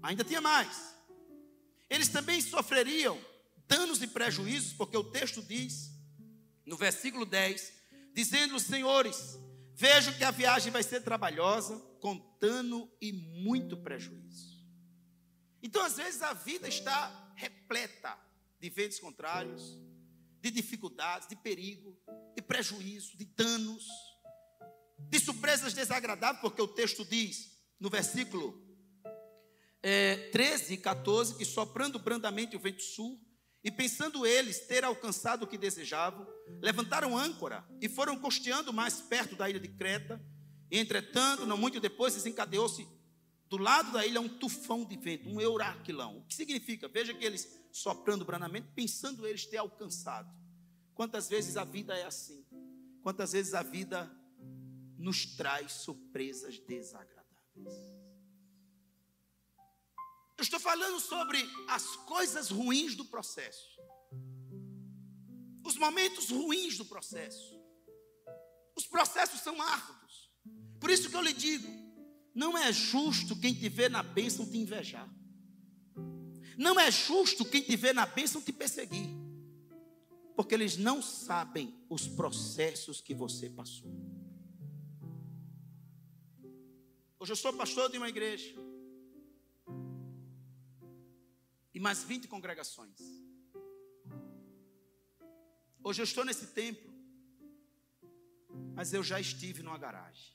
[0.03, 0.93] ainda tinha mais.
[1.89, 3.17] Eles também sofreriam
[3.67, 5.94] danos e prejuízos, porque o texto diz
[6.65, 7.73] no versículo 10,
[8.13, 9.39] dizendo: Senhores,
[9.75, 14.56] vejo que a viagem vai ser trabalhosa, com dano e muito prejuízo.
[15.62, 18.17] Então, às vezes, a vida está repleta
[18.60, 19.80] de ventos contrários,
[20.41, 21.97] de dificuldades, de perigo,
[22.36, 23.88] de prejuízo, de danos,
[25.10, 28.63] de surpresas desagradáveis, porque o texto diz, no versículo
[29.82, 33.19] é, 13 e 14, que soprando brandamente o vento sul,
[33.65, 36.28] e pensando eles ter alcançado o que desejavam,
[36.62, 40.23] levantaram âncora e foram costeando mais perto da ilha de Creta.
[40.69, 42.88] E, entretanto, não muito depois, desencadeou-se
[43.49, 46.19] do lado da ilha um tufão de vento, um euraquilão.
[46.19, 46.88] O que significa?
[46.88, 50.32] Veja que eles soprando brandamente, pensando eles ter alcançado.
[50.93, 52.45] Quantas vezes a vida é assim?
[53.01, 54.12] Quantas vezes a vida
[54.95, 57.73] nos traz surpresas desagradáveis?
[60.38, 63.80] Eu estou falando sobre as coisas ruins do processo.
[65.63, 67.56] Os momentos ruins do processo.
[68.76, 70.32] Os processos são árduos.
[70.80, 71.67] Por isso que eu lhe digo:
[72.34, 75.10] não é justo quem te vê na bênção te invejar.
[76.58, 79.10] Não é justo quem te vê na bênção te perseguir.
[80.36, 83.89] Porque eles não sabem os processos que você passou.
[87.17, 88.54] Hoje eu sou pastor de uma igreja.
[91.76, 92.98] E mais 20 congregações.
[95.84, 96.90] Hoje eu estou nesse templo,
[98.74, 100.34] mas eu já estive numa garagem.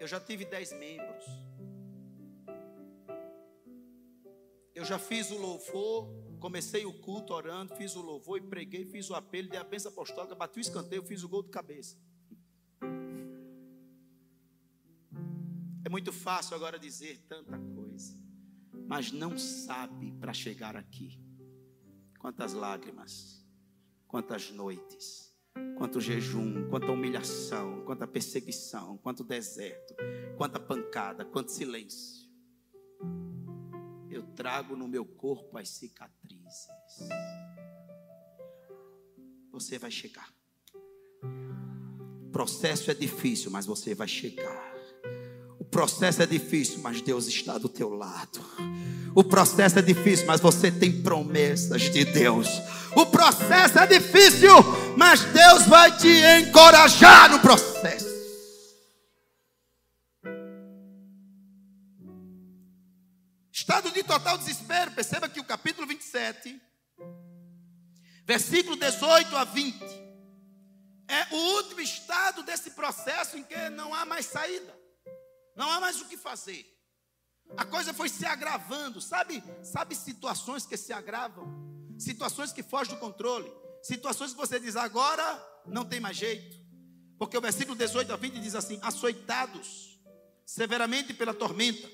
[0.00, 1.24] Eu já tive 10 membros.
[4.74, 6.08] Eu já fiz o louvor,
[6.40, 9.92] comecei o culto orando, fiz o louvor e preguei, fiz o apelo, dei a bênção
[9.92, 11.96] apostólica, bati o escanteio, fiz o gol de cabeça.
[15.84, 17.73] É muito fácil agora dizer tanta coisa
[18.86, 21.20] mas não sabe para chegar aqui.
[22.18, 23.44] Quantas lágrimas,
[24.06, 25.34] quantas noites,
[25.76, 29.94] quanto jejum, quanta humilhação, quanta perseguição, quanto deserto,
[30.36, 32.24] quanta pancada, quanto silêncio.
[34.10, 36.68] Eu trago no meu corpo as cicatrizes.
[39.50, 40.32] Você vai chegar.
[41.22, 44.73] O processo é difícil, mas você vai chegar.
[45.74, 48.40] Processo é difícil, mas Deus está do teu lado.
[49.12, 52.46] O processo é difícil, mas você tem promessas de Deus.
[52.94, 54.54] O processo é difícil,
[54.96, 58.06] mas Deus vai te encorajar no processo.
[63.50, 64.92] Estado de total desespero.
[64.92, 66.56] Perceba que o capítulo 27,
[68.24, 69.84] versículo 18 a 20,
[71.08, 74.83] é o último estado desse processo em que não há mais saída.
[75.56, 76.70] Não há mais o que fazer.
[77.56, 79.42] A coisa foi se agravando, sabe?
[79.62, 81.46] Sabe situações que se agravam,
[81.98, 83.50] situações que fogem do controle,
[83.82, 86.56] situações que você diz agora não tem mais jeito.
[87.18, 90.00] Porque o versículo 18 a 20 diz assim: açoitados
[90.44, 91.88] severamente pela tormenta.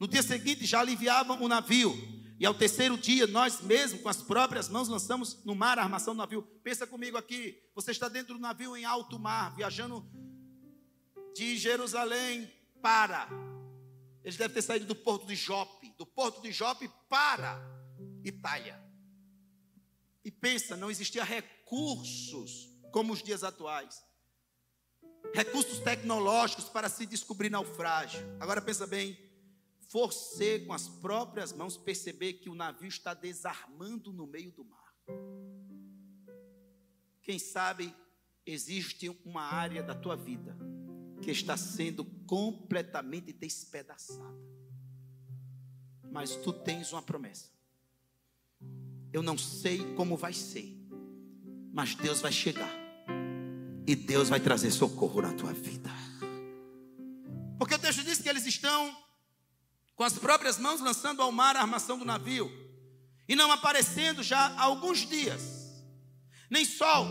[0.00, 1.94] No dia seguinte já aliviavam o navio.
[2.40, 6.12] E ao terceiro dia, nós mesmos, com as próprias mãos, lançamos no mar a armação
[6.14, 6.42] do navio.
[6.64, 10.04] Pensa comigo aqui: você está dentro do navio em alto mar, viajando
[11.34, 12.50] de Jerusalém
[12.82, 13.28] para.
[14.24, 17.60] Eles devem ter saído do porto de Jope, do porto de Jope para
[18.24, 18.82] Itália.
[20.24, 24.04] E pensa, não existia recursos como os dias atuais.
[25.34, 28.20] Recursos tecnológicos para se descobrir naufrágio.
[28.38, 29.18] Agora pensa bem,
[29.88, 34.94] você com as próprias mãos perceber que o navio está desarmando no meio do mar.
[37.22, 37.94] Quem sabe
[38.44, 40.56] existe uma área da tua vida
[41.22, 44.36] que está sendo completamente despedaçada.
[46.10, 47.48] Mas tu tens uma promessa.
[49.12, 50.76] Eu não sei como vai ser,
[51.72, 52.72] mas Deus vai chegar.
[53.86, 55.90] E Deus vai trazer socorro na tua vida.
[57.58, 58.96] Porque o texto diz que eles estão
[59.94, 62.50] com as próprias mãos lançando ao mar a armação do navio
[63.28, 65.82] e não aparecendo já há alguns dias,
[66.50, 67.06] nem sol,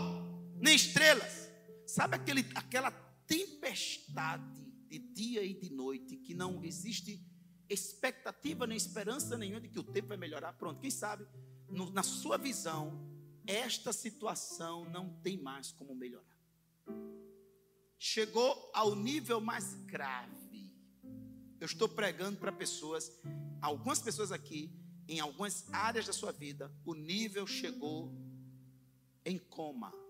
[0.60, 1.50] nem estrelas.
[1.86, 2.90] Sabe aquele, aquela
[3.32, 7.24] tempestade de dia e de noite, que não existe
[7.66, 10.52] expectativa nem esperança nenhuma de que o tempo vai melhorar.
[10.52, 11.26] Pronto, quem sabe,
[11.70, 12.92] no, na sua visão,
[13.46, 16.38] esta situação não tem mais como melhorar.
[17.98, 20.70] Chegou ao nível mais grave.
[21.58, 23.10] Eu estou pregando para pessoas,
[23.62, 24.70] algumas pessoas aqui,
[25.08, 28.12] em algumas áreas da sua vida, o nível chegou
[29.24, 30.01] em coma.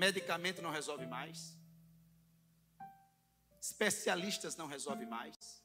[0.00, 1.54] Medicamento não resolve mais.
[3.60, 5.62] Especialistas não resolvem mais.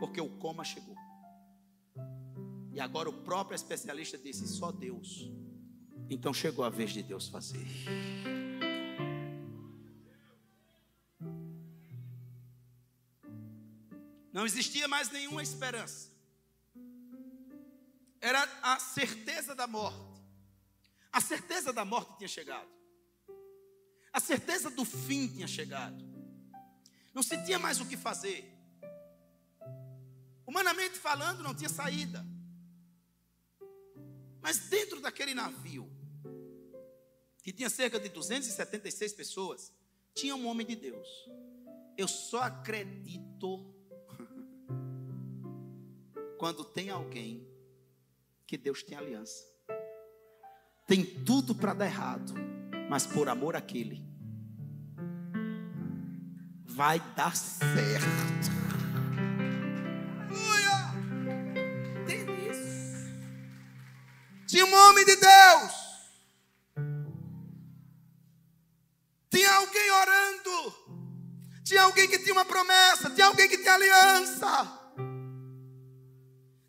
[0.00, 0.96] Porque o coma chegou.
[2.72, 5.30] E agora o próprio especialista disse: só Deus
[6.08, 7.64] Então chegou a vez de Deus fazer.
[14.32, 16.10] Não existia mais nenhuma esperança.
[18.20, 20.20] Era a certeza da morte.
[21.12, 22.79] A certeza da morte tinha chegado.
[24.12, 26.04] A certeza do fim tinha chegado.
[27.14, 28.52] Não se tinha mais o que fazer.
[30.46, 32.24] Humanamente falando, não tinha saída.
[34.40, 35.88] Mas dentro daquele navio,
[37.42, 39.72] que tinha cerca de 276 pessoas,
[40.14, 41.08] tinha um homem de Deus.
[41.96, 43.72] Eu só acredito
[46.38, 47.46] quando tem alguém
[48.46, 49.44] que Deus tem aliança.
[50.86, 52.34] Tem tudo para dar errado,
[52.90, 54.02] mas por amor àquele,
[56.66, 58.50] vai dar certo.
[60.28, 60.90] Aleluia!
[62.04, 63.14] Tem isso.
[64.48, 65.72] Tinha um homem de Deus.
[69.30, 70.74] Tinha alguém orando.
[71.62, 73.08] Tinha alguém que tinha uma promessa.
[73.10, 74.80] Tinha alguém que tinha aliança.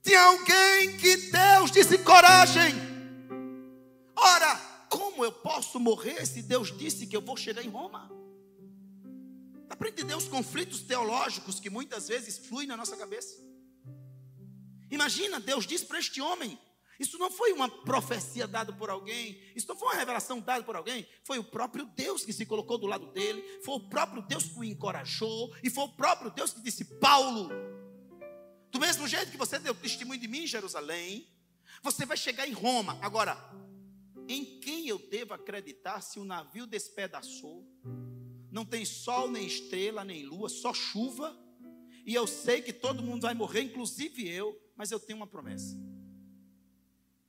[0.03, 2.90] Tinha alguém que Deus disse coragem.
[5.21, 8.09] Como eu posso morrer se Deus disse que eu vou chegar em Roma?
[9.67, 13.39] Dá para entender os conflitos teológicos que muitas vezes fluem na nossa cabeça.
[14.89, 16.57] Imagina, Deus disse para este homem:
[16.99, 20.75] isso não foi uma profecia dada por alguém, isso não foi uma revelação dada por
[20.75, 24.45] alguém, foi o próprio Deus que se colocou do lado dele, foi o próprio Deus
[24.45, 27.47] que o encorajou, e foi o próprio Deus que disse: Paulo,
[28.71, 31.29] do mesmo jeito que você deu testemunho de mim em Jerusalém,
[31.83, 32.97] você vai chegar em Roma.
[33.03, 33.37] Agora,
[34.27, 37.65] em quem eu devo acreditar se o navio despedaçou?
[38.51, 41.37] Não tem sol, nem estrela, nem lua, só chuva.
[42.05, 45.77] E eu sei que todo mundo vai morrer, inclusive eu, mas eu tenho uma promessa.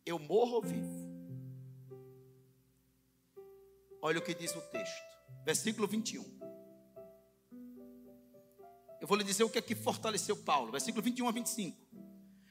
[0.05, 1.03] Eu morro ou vivo?
[4.01, 5.03] Olha o que diz o texto,
[5.45, 6.23] versículo 21.
[9.01, 11.79] Eu vou lhe dizer o que é que fortaleceu Paulo, versículo 21 a 25.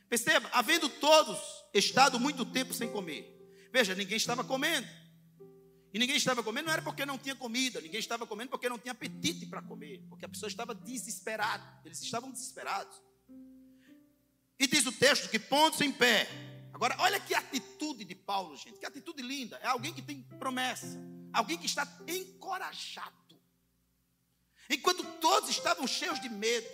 [0.08, 1.40] Perceba, havendo todos
[1.74, 3.41] estado muito tempo sem comer.
[3.72, 4.88] Veja, ninguém estava comendo.
[5.94, 8.80] E ninguém estava comendo não era porque não tinha comida, ninguém estava comendo porque não
[8.80, 12.96] tinha apetite para comer, porque a pessoa estava desesperada, eles estavam desesperados.
[14.58, 16.30] E diz o texto que pontos em pé.
[16.74, 19.60] Agora, olha que atitude de Paulo, gente, que atitude linda.
[19.62, 20.88] É alguém que tem promessa,
[21.34, 23.12] alguém que está encorajado.
[24.70, 26.68] Enquanto todos estavam cheios de medo,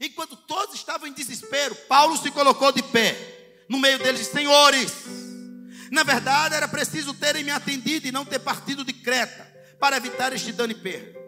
[0.00, 5.21] enquanto todos estavam em desespero, Paulo se colocou de pé, no meio deles, senhores.
[5.92, 9.44] Na verdade, era preciso terem me atendido e não ter partido de Creta,
[9.78, 11.20] para evitar este dano e perda.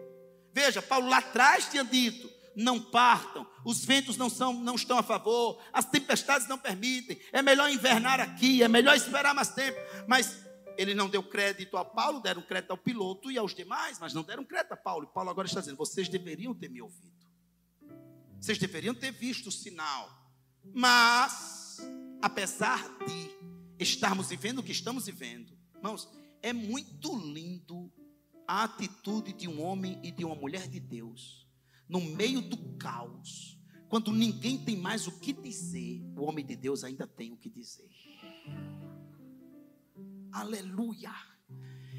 [0.51, 5.03] Veja, Paulo lá atrás tinha dito: não partam, os ventos não, são, não estão a
[5.03, 9.77] favor, as tempestades não permitem, é melhor invernar aqui, é melhor esperar mais tempo.
[10.07, 10.43] Mas
[10.79, 14.23] ele não deu crédito a Paulo, deram crédito ao piloto e aos demais, mas não
[14.23, 15.07] deram crédito a Paulo.
[15.07, 17.27] E Paulo agora está dizendo: vocês deveriam ter me ouvido,
[18.41, 20.09] vocês deveriam ter visto o sinal.
[20.73, 21.77] Mas,
[22.19, 23.35] apesar de
[23.79, 26.09] estarmos vivendo o que estamos vivendo, irmãos,
[26.41, 27.91] é muito lindo
[28.47, 31.47] a atitude de um homem e de uma mulher de Deus,
[31.87, 33.59] no meio do caos,
[33.89, 37.49] quando ninguém tem mais o que dizer, o homem de Deus ainda tem o que
[37.49, 37.89] dizer.
[40.31, 41.13] Aleluia.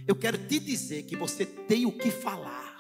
[0.07, 2.77] Eu quero te dizer que você tem o que falar.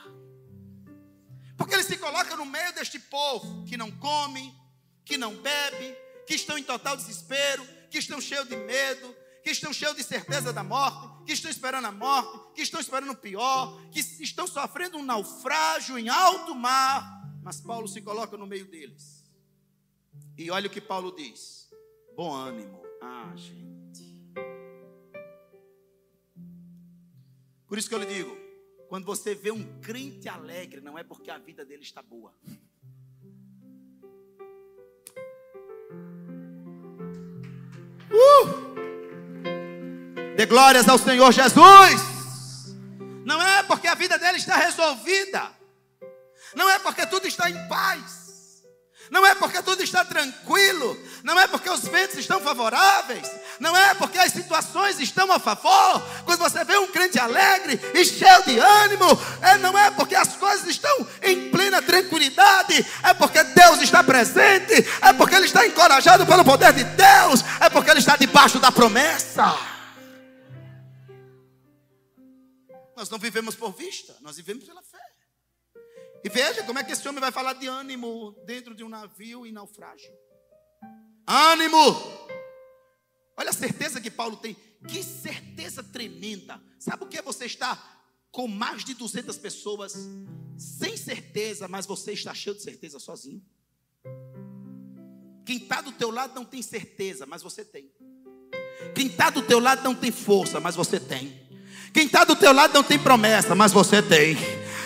[1.57, 4.55] Porque ele se coloca no meio deste povo que não come,
[5.05, 9.72] que não bebe, que estão em total desespero, que estão cheios de medo, que estão
[9.72, 13.80] cheios de certeza da morte, que estão esperando a morte, que estão esperando o pior,
[13.91, 17.24] que estão sofrendo um naufrágio em alto mar.
[17.43, 19.24] Mas Paulo se coloca no meio deles.
[20.37, 21.70] E olha o que Paulo diz:
[22.14, 22.82] bom ânimo.
[23.01, 24.16] Ah, gente.
[27.66, 28.37] Por isso que eu lhe digo:
[28.89, 32.34] quando você vê um crente alegre, não é porque a vida dele está boa.
[38.16, 38.66] Uh!
[40.36, 42.16] Dê glórias ao Senhor Jesus.
[43.24, 45.50] Não é porque a vida dele está resolvida.
[46.54, 48.26] Não é porque tudo está em paz.
[49.11, 53.30] Não é porque tudo está tranquilo, não é porque os ventos estão favoráveis,
[53.61, 56.02] não é porque as situações estão a favor.
[56.24, 59.07] Quando você vê um crente alegre e cheio de ânimo,
[59.40, 64.74] é, não é porque as coisas estão em plena tranquilidade, é porque Deus está presente,
[65.00, 68.72] é porque ele está encorajado pelo poder de Deus, é porque ele está debaixo da
[68.72, 69.57] promessa.
[72.96, 75.05] Nós não vivemos por vista, nós vivemos pela fé.
[76.27, 79.47] E veja como é que esse homem vai falar de ânimo dentro de um navio
[79.47, 80.12] em naufrágio.
[81.24, 81.79] Ânimo!
[83.37, 84.57] Olha a certeza que Paulo tem.
[84.89, 86.61] que certeza tremenda.
[86.81, 87.81] Sabe o que é você está
[88.33, 89.95] com mais de 200 pessoas
[90.59, 93.41] sem certeza, mas você está cheio de certeza sozinho?
[95.45, 97.89] Quem está do teu lado não tem certeza, mas você tem.
[98.97, 101.45] Quem está do teu lado não tem força, mas você tem.
[101.97, 104.36] Quem está do teu lado não tem promessa, mas você tem.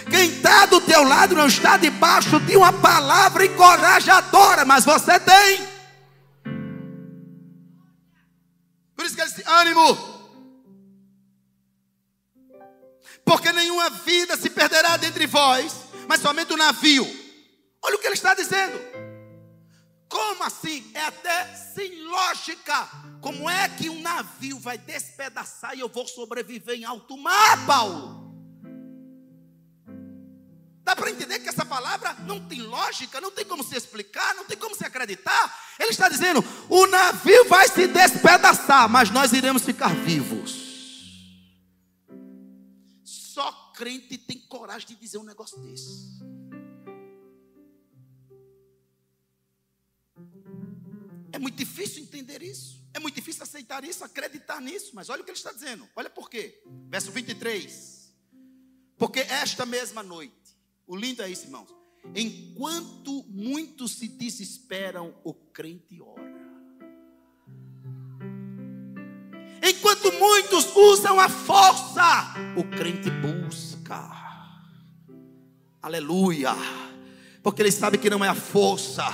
[0.09, 5.69] Quem está do teu lado não está debaixo de uma palavra encorajadora, mas você tem.
[8.95, 10.21] Por isso que ele disse: ânimo.
[13.25, 15.75] Porque nenhuma vida se perderá dentre vós,
[16.07, 17.05] mas somente o navio.
[17.83, 18.79] Olha o que ele está dizendo.
[20.11, 20.91] Como assim?
[20.93, 22.89] É até sem lógica.
[23.21, 28.29] Como é que um navio vai despedaçar e eu vou sobreviver em alto mar, Paulo?
[30.83, 34.45] Dá para entender que essa palavra não tem lógica, não tem como se explicar, não
[34.45, 35.57] tem como se acreditar.
[35.79, 40.69] Ele está dizendo: o navio vai se despedaçar, mas nós iremos ficar vivos.
[43.05, 46.19] Só crente tem coragem de dizer um negócio desse.
[51.33, 52.81] É muito difícil entender isso.
[52.93, 54.91] É muito difícil aceitar isso, acreditar nisso.
[54.95, 55.89] Mas olha o que ele está dizendo.
[55.95, 56.63] Olha por quê.
[56.89, 58.13] Verso 23.
[58.97, 60.57] Porque esta mesma noite,
[60.87, 61.69] o lindo é isso, irmãos.
[62.15, 66.31] Enquanto muitos se desesperam, o crente ora.
[69.63, 74.09] Enquanto muitos usam a força, o crente busca.
[75.83, 76.90] Aleluia
[77.43, 79.05] porque ele sabe que não é a força,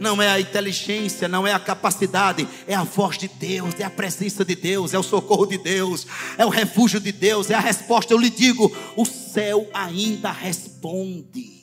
[0.00, 3.90] não é a inteligência, não é a capacidade, é a voz de Deus, é a
[3.90, 6.06] presença de Deus, é o socorro de Deus,
[6.36, 8.12] é o refúgio de Deus, é a resposta.
[8.12, 11.54] Eu lhe digo: o céu ainda responde.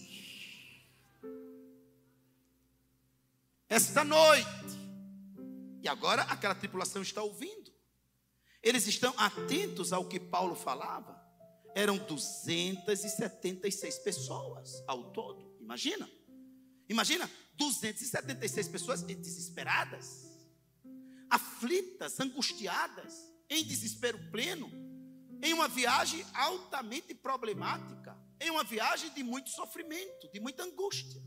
[3.67, 4.47] Esta noite,
[5.81, 7.73] e agora aquela tripulação está ouvindo,
[8.61, 11.21] eles estão atentos ao que Paulo falava,
[11.75, 15.42] eram 276 pessoas ao todo.
[15.63, 16.09] Imagina.
[16.89, 20.27] Imagina 276 pessoas desesperadas,
[21.29, 23.13] aflitas, angustiadas,
[23.49, 24.69] em desespero pleno,
[25.41, 31.21] em uma viagem altamente problemática, em uma viagem de muito sofrimento, de muita angústia.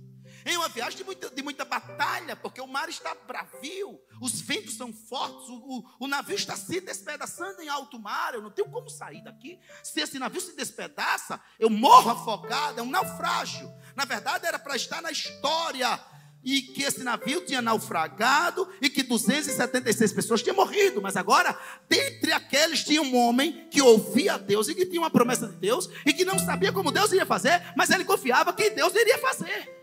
[0.44, 4.76] Em uma viagem de muita, de muita batalha, porque o mar está bravio, os ventos
[4.76, 8.34] são fortes, o, o, o, navio está se despedaçando em alto mar.
[8.34, 9.58] Eu não tenho como sair daqui.
[9.82, 13.68] Se esse navio se despedaça, eu morro afogado, é um naufrágio.
[13.96, 15.98] Na verdade, era para estar na história.
[16.44, 21.02] E que esse navio tinha naufragado e que 276 pessoas tinham morrido.
[21.02, 25.48] Mas agora, dentre aqueles, tinha um homem que ouvia Deus e que tinha uma promessa
[25.48, 28.94] de Deus e que não sabia como Deus iria fazer, mas ele confiava que Deus
[28.94, 29.74] iria fazer.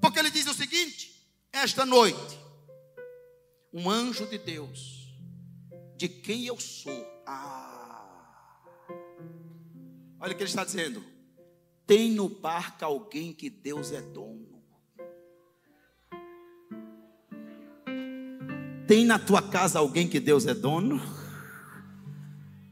[0.00, 2.38] Porque ele diz o seguinte: esta noite,
[3.70, 5.14] um anjo de Deus,
[5.94, 7.06] de quem eu sou.
[7.26, 8.62] Ah,
[10.20, 11.17] olha o que ele está dizendo.
[11.88, 14.62] Tem no barco alguém que Deus é dono.
[18.86, 21.00] Tem na tua casa alguém que Deus é dono?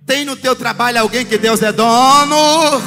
[0.05, 2.79] Tem no teu trabalho alguém que Deus é dono?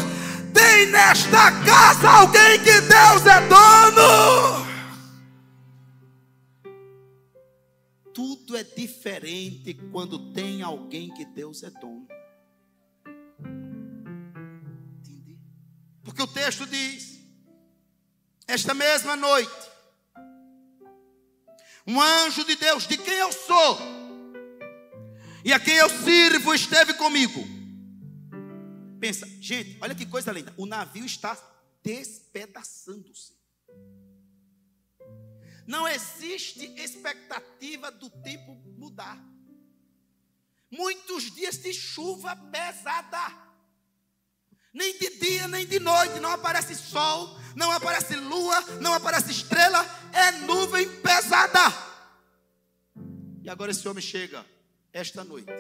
[0.54, 4.70] Tem nesta casa alguém que Deus é dono.
[8.14, 12.08] Tudo é diferente quando tem alguém que Deus é dono.
[16.10, 17.20] Porque o texto diz:
[18.48, 19.70] Esta mesma noite,
[21.86, 23.78] um anjo de Deus, de quem eu sou
[25.46, 27.48] e a quem eu sirvo, esteve comigo
[29.00, 30.52] Pensa, gente, olha que coisa linda.
[30.58, 31.38] O navio está
[31.84, 33.38] despedaçando-se.
[35.68, 39.24] Não existe expectativa do tempo mudar.
[40.72, 43.49] Muitos dias de chuva pesada.
[44.74, 46.20] Nem de dia, nem de noite.
[46.20, 49.84] Não aparece sol, não aparece lua, não aparece estrela.
[50.14, 51.60] É nuvem pesada.
[53.44, 54.46] E agora esse homem chega
[54.94, 55.52] esta noite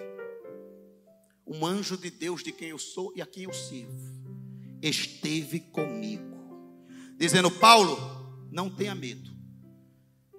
[1.49, 3.97] um anjo de Deus de quem eu sou e a quem eu sirvo,
[4.82, 6.38] esteve comigo,
[7.18, 7.97] dizendo: Paulo,
[8.51, 9.32] não tenha medo,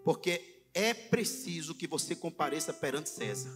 [0.05, 3.53] porque é preciso que você compareça perante César.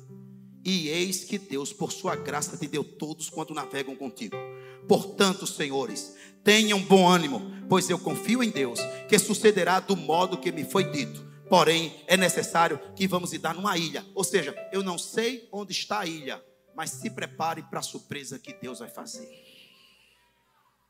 [0.64, 4.34] E eis que Deus, por sua graça, te deu todos quanto navegam contigo.
[4.88, 8.78] Portanto, senhores, tenham bom ânimo, pois eu confio em Deus,
[9.08, 11.24] que sucederá do modo que me foi dito.
[11.48, 14.04] Porém, é necessário que vamos ir dar numa ilha.
[14.14, 16.42] Ou seja, eu não sei onde está a ilha,
[16.74, 19.28] mas se prepare para a surpresa que Deus vai fazer.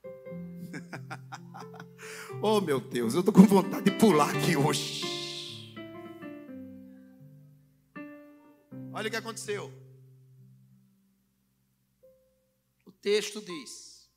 [2.43, 5.03] oh meu Deus, eu estou com vontade de pular aqui hoje.
[8.93, 9.84] Olha o que aconteceu.
[13.05, 14.11] Texto diz.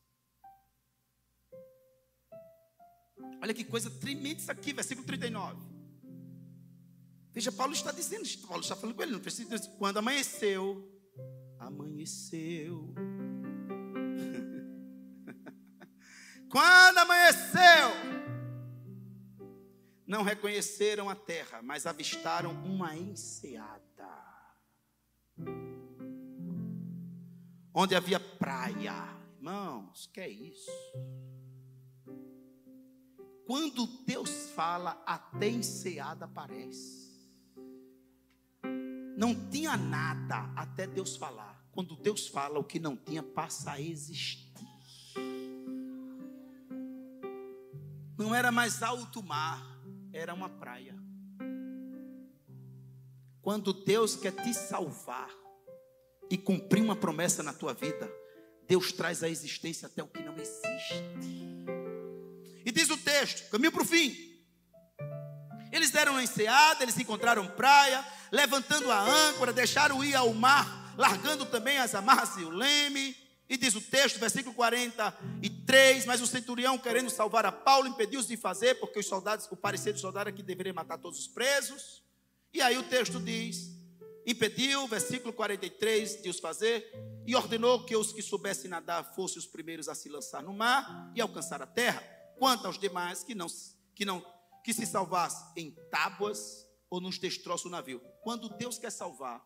[3.42, 5.62] Olha que coisa tremenda isso aqui, versículo 39.
[7.34, 10.90] Veja, Paulo está dizendo, Paulo está falando com ele, não precisa dizer, quando amanheceu,
[11.60, 12.96] amanheceu.
[16.50, 17.92] quando amanheceu,
[20.08, 23.87] não reconheceram a terra, mas avistaram uma enseada.
[27.80, 28.92] Onde havia praia.
[29.38, 30.72] Irmãos, que é isso?
[33.46, 37.08] Quando Deus fala, até enseada aparece.
[39.16, 41.64] Não tinha nada até Deus falar.
[41.72, 44.58] Quando Deus fala, o que não tinha passa a existir.
[48.18, 49.64] Não era mais alto mar
[50.12, 50.96] era uma praia.
[53.40, 55.30] Quando Deus quer te salvar
[56.30, 58.12] e cumprir uma promessa na tua vida,
[58.68, 61.04] Deus traz à existência até o que não existe.
[62.66, 64.28] E diz o texto, caminho para o fim.
[65.72, 71.46] Eles deram uma enseada, eles encontraram praia, levantando a âncora, deixaram ir ao mar, largando
[71.46, 73.16] também as amarras e o leme.
[73.50, 78.36] E diz o texto, versículo 43, mas o centurião, querendo salvar a Paulo, impediu-os de
[78.36, 82.04] fazer, porque os soldados, o parecer do soldado é que deveria matar todos os presos.
[82.54, 83.77] E aí o texto diz:
[84.28, 86.92] impediu, versículo 43, de os fazer,
[87.26, 91.10] e ordenou que os que soubessem nadar fossem os primeiros a se lançar no mar
[91.16, 92.02] e alcançar a terra,
[92.38, 93.48] quanto aos demais que não,
[93.96, 94.24] que não,
[94.66, 98.02] que se salvassem em tábuas ou nos destroços do navio.
[98.22, 99.42] Quando Deus quer salvar,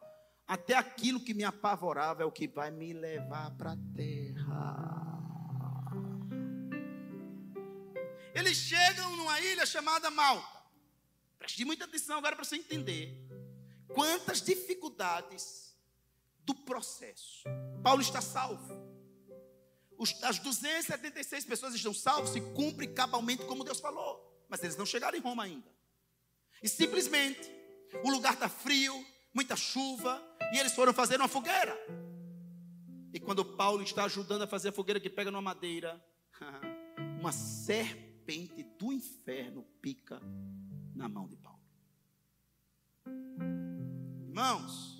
[0.47, 5.21] até aquilo que me apavorava é o que vai me levar para a terra.
[8.34, 10.59] Eles chegam numa ilha chamada Malta.
[11.38, 13.20] Preste muita atenção agora para você entender
[13.93, 15.75] quantas dificuldades
[16.43, 17.43] do processo.
[17.83, 18.91] Paulo está salvo.
[20.23, 24.45] As 276 pessoas estão salvas e cumprem cabalmente como Deus falou.
[24.49, 25.71] Mas eles não chegaram em Roma ainda.
[26.61, 27.49] E simplesmente,
[28.03, 30.21] o lugar está frio, muita chuva,
[30.53, 31.77] e eles foram fazer uma fogueira.
[33.13, 36.03] E quando Paulo está ajudando a fazer a fogueira que pega numa madeira,
[37.19, 40.19] uma serpente do inferno pica
[40.95, 41.61] na mão de Paulo.
[44.41, 44.97] Irmãos,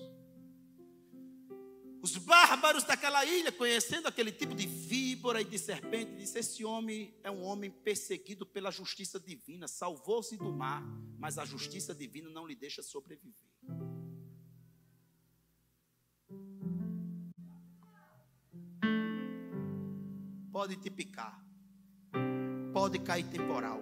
[2.00, 7.12] os bárbaros daquela ilha, conhecendo aquele tipo de víbora e de serpente, disse: Esse homem
[7.24, 10.84] é um homem perseguido pela justiça divina, salvou-se do mar,
[11.18, 13.34] mas a justiça divina não lhe deixa sobreviver.
[20.52, 21.44] pode te picar,
[22.72, 23.80] pode cair temporal,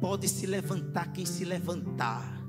[0.00, 2.43] pode se levantar quem se levantar,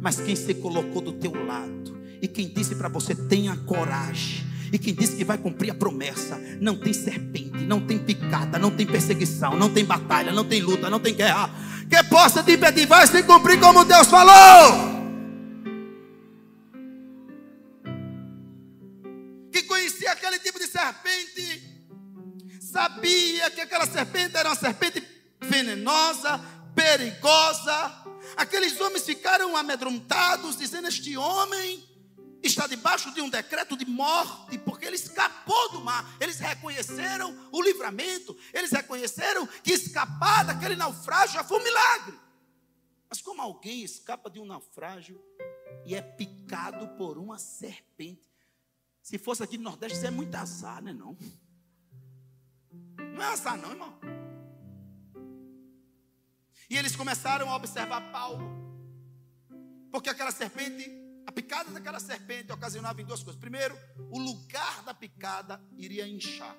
[0.00, 4.48] mas quem se colocou do teu lado e quem disse para você tenha coragem.
[4.72, 8.70] E quem disse que vai cumprir a promessa, não tem serpente, não tem picada, não
[8.70, 11.50] tem perseguição, não tem batalha, não tem luta, não tem guerra,
[11.88, 14.90] que possa te impedir, vai se cumprir como Deus falou.
[19.50, 21.70] Que conhecia aquele tipo de serpente
[22.70, 25.02] sabia que aquela serpente era uma serpente
[25.40, 26.40] venenosa,
[26.74, 27.99] perigosa.
[28.36, 31.88] Aqueles homens ficaram amedrontados, dizendo: Este homem
[32.42, 36.16] está debaixo de um decreto de morte, porque ele escapou do mar.
[36.20, 42.18] Eles reconheceram o livramento, eles reconheceram que escapar daquele naufrágio já foi um milagre.
[43.08, 45.20] Mas como alguém escapa de um naufrágio
[45.84, 48.30] e é picado por uma serpente?
[49.02, 50.92] Se fosse aqui no Nordeste, isso é muito azar, né?
[50.92, 51.16] Não.
[52.96, 53.98] Não é azar, não, irmão.
[56.70, 58.48] E eles começaram a observar Paulo.
[59.90, 60.88] Porque aquela serpente,
[61.26, 63.40] a picada daquela serpente ocasionava em duas coisas.
[63.40, 63.76] Primeiro,
[64.08, 66.56] o lugar da picada iria inchar.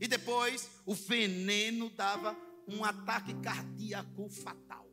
[0.00, 2.34] E depois, o veneno dava
[2.66, 4.88] um ataque cardíaco fatal.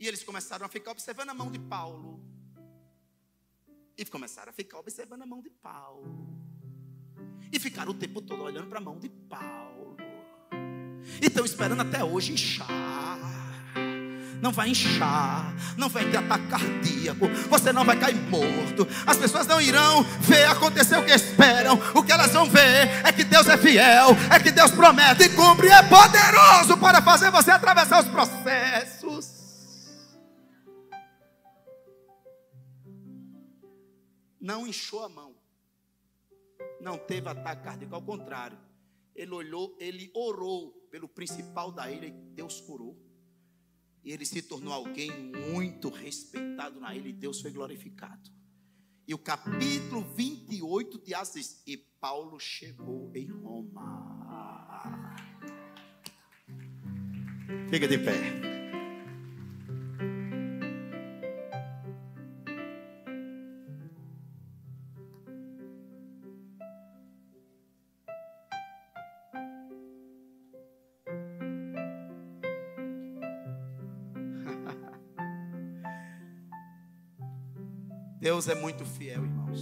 [0.00, 2.24] E eles começaram a ficar observando a mão de Paulo.
[3.98, 6.26] E começaram a ficar observando a mão de Paulo.
[7.52, 10.07] E ficaram o tempo todo olhando para a mão de Paulo.
[11.20, 13.18] E estão esperando até hoje inchar.
[14.40, 18.86] Não vai inchar, não vai ter ataque cardíaco, você não vai cair morto.
[19.04, 21.74] As pessoas não irão ver acontecer o que esperam.
[21.92, 25.28] O que elas vão ver é que Deus é fiel, é que Deus promete e
[25.30, 29.38] cumpre, é poderoso para fazer você atravessar os processos.
[34.40, 35.38] Não inchou a mão
[36.80, 38.58] não teve ataque cardíaco, ao contrário.
[39.14, 42.96] Ele olhou, ele orou pelo principal da ilha e Deus curou.
[44.04, 45.10] E ele se tornou alguém
[45.50, 48.30] muito respeitado na ilha e Deus foi glorificado.
[49.06, 55.16] E o capítulo 28 de Atos diz: E Paulo chegou em Roma.
[57.70, 58.57] Fica de pé.
[78.38, 79.60] Deus é muito fiel, irmãos.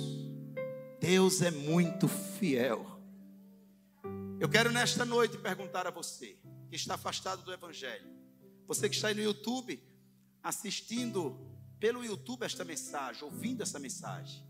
[1.00, 3.00] Deus é muito fiel.
[4.38, 8.06] Eu quero nesta noite perguntar a você que está afastado do Evangelho,
[8.66, 9.82] você que está aí no YouTube
[10.42, 11.40] assistindo
[11.80, 14.46] pelo YouTube esta mensagem, ouvindo essa mensagem,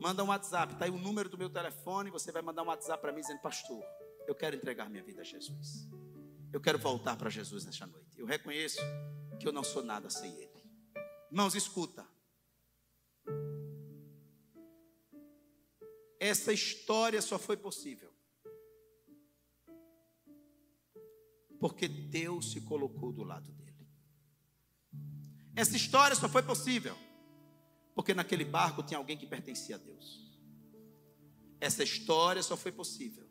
[0.00, 3.00] manda um WhatsApp, está aí o número do meu telefone, você vai mandar um WhatsApp
[3.00, 3.84] para mim dizendo, pastor,
[4.26, 5.88] eu quero entregar minha vida a Jesus.
[6.52, 8.18] Eu quero voltar para Jesus nesta noite.
[8.18, 8.80] Eu reconheço
[9.38, 10.64] que eu não sou nada sem Ele.
[11.30, 12.04] Irmãos, escuta.
[16.20, 18.12] Essa história só foi possível
[21.58, 23.88] porque Deus se colocou do lado dele.
[25.56, 26.94] Essa história só foi possível
[27.94, 30.30] porque naquele barco tinha alguém que pertencia a Deus.
[31.58, 33.26] Essa história só foi possível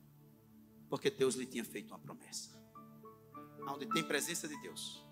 [0.90, 2.60] porque Deus lhe tinha feito uma promessa.
[3.68, 5.04] Onde tem presença de Deus,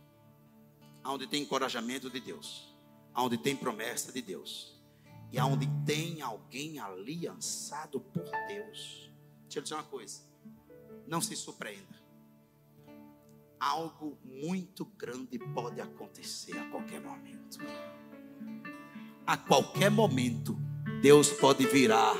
[1.06, 2.76] onde tem encorajamento de Deus,
[3.16, 4.77] onde tem promessa de Deus,
[5.32, 9.12] e aonde tem alguém aliançado por Deus.
[9.44, 10.22] Deixa eu dizer uma coisa.
[11.06, 11.98] Não se surpreenda.
[13.60, 17.58] Algo muito grande pode acontecer a qualquer momento.
[19.26, 20.58] A qualquer momento,
[21.02, 22.16] Deus pode virar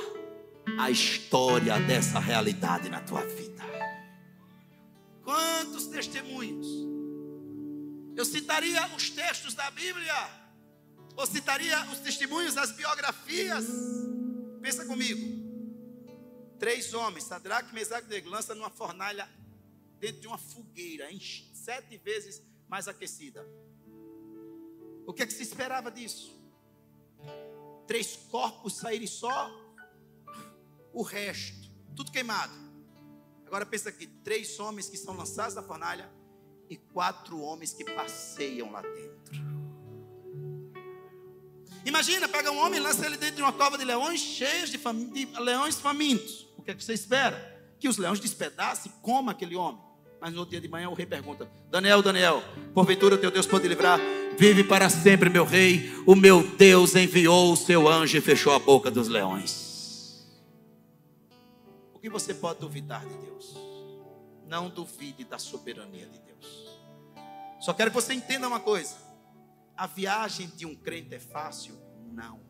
[0.78, 3.64] a história dessa realidade na tua vida.
[5.24, 6.68] Quantos testemunhos?
[8.16, 10.14] Eu citaria os textos da Bíblia
[11.18, 13.66] ou citaria os testemunhos das biografias.
[14.62, 15.36] Pensa comigo.
[16.60, 19.28] Três homens, Sadraque, Mesaque e lança numa fornalha
[20.00, 21.08] dentro de uma fogueira,
[21.54, 23.44] sete vezes mais aquecida.
[25.08, 26.38] O que é que se esperava disso?
[27.88, 29.50] Três corpos saírem só,
[30.94, 32.54] o resto, tudo queimado.
[33.46, 36.12] Agora pensa aqui, três homens que são lançados da fornalha
[36.70, 39.57] e quatro homens que passeiam lá dentro.
[41.88, 44.78] Imagina, pega um homem e lança ele dentro de uma cova de leões cheios de,
[44.78, 46.46] de leões famintos.
[46.58, 47.58] O que, é que você espera?
[47.80, 49.82] Que os leões despedacem e comam aquele homem.
[50.20, 53.66] Mas no outro dia de manhã o rei pergunta: Daniel, Daniel, porventura teu Deus pode
[53.70, 54.02] livrar?
[54.38, 55.90] Vive para sempre, meu rei.
[56.06, 60.28] O meu Deus enviou o seu anjo e fechou a boca dos leões.
[61.94, 63.56] O que você pode duvidar de Deus?
[64.46, 66.68] Não duvide da soberania de Deus.
[67.62, 69.07] Só quero que você entenda uma coisa.
[69.78, 71.80] A viagem de um crente é fácil?
[72.12, 72.42] Não.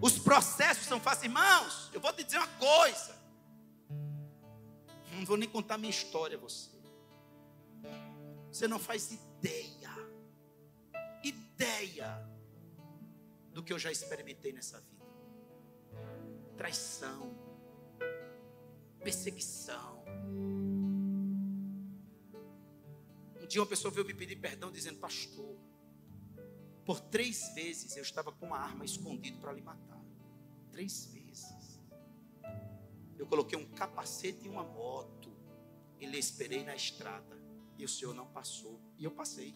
[0.00, 1.90] Os processos são fáceis, irmãos.
[1.92, 3.14] Eu vou te dizer uma coisa.
[5.12, 6.70] Não vou nem contar minha história a você.
[8.50, 9.90] Você não faz ideia,
[11.22, 12.28] ideia
[13.52, 15.06] do que eu já experimentei nessa vida.
[16.56, 17.36] Traição,
[19.02, 20.04] perseguição,
[23.46, 25.56] dia uma pessoa veio me pedir perdão dizendo, pastor,
[26.84, 30.00] por três vezes eu estava com uma arma escondida para lhe matar.
[30.70, 31.80] Três vezes.
[33.18, 35.32] Eu coloquei um capacete e uma moto
[36.00, 37.40] e lhe esperei na estrada.
[37.78, 38.80] E o Senhor não passou.
[38.98, 39.54] E eu passei.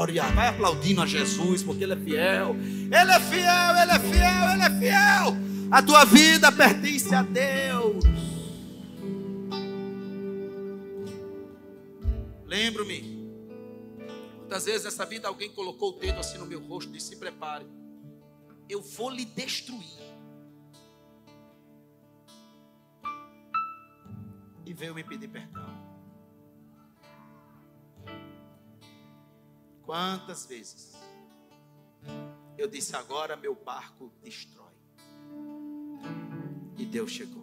[0.00, 0.22] Glória.
[0.32, 2.56] Vai aplaudindo a Jesus, porque Ele é fiel.
[2.56, 5.36] Ele é fiel, Ele é fiel, Ele é fiel.
[5.70, 8.04] A tua vida pertence a Deus.
[12.46, 13.20] Lembro-me.
[14.38, 17.16] Muitas vezes nessa vida alguém colocou o dedo assim no meu rosto e disse: se
[17.16, 17.66] prepare.
[18.68, 20.00] Eu vou lhe destruir.
[24.64, 25.79] E veio me pedir perdão.
[29.90, 30.92] Quantas vezes
[32.56, 34.70] eu disse agora meu barco destrói.
[36.78, 37.39] E Deus chegou.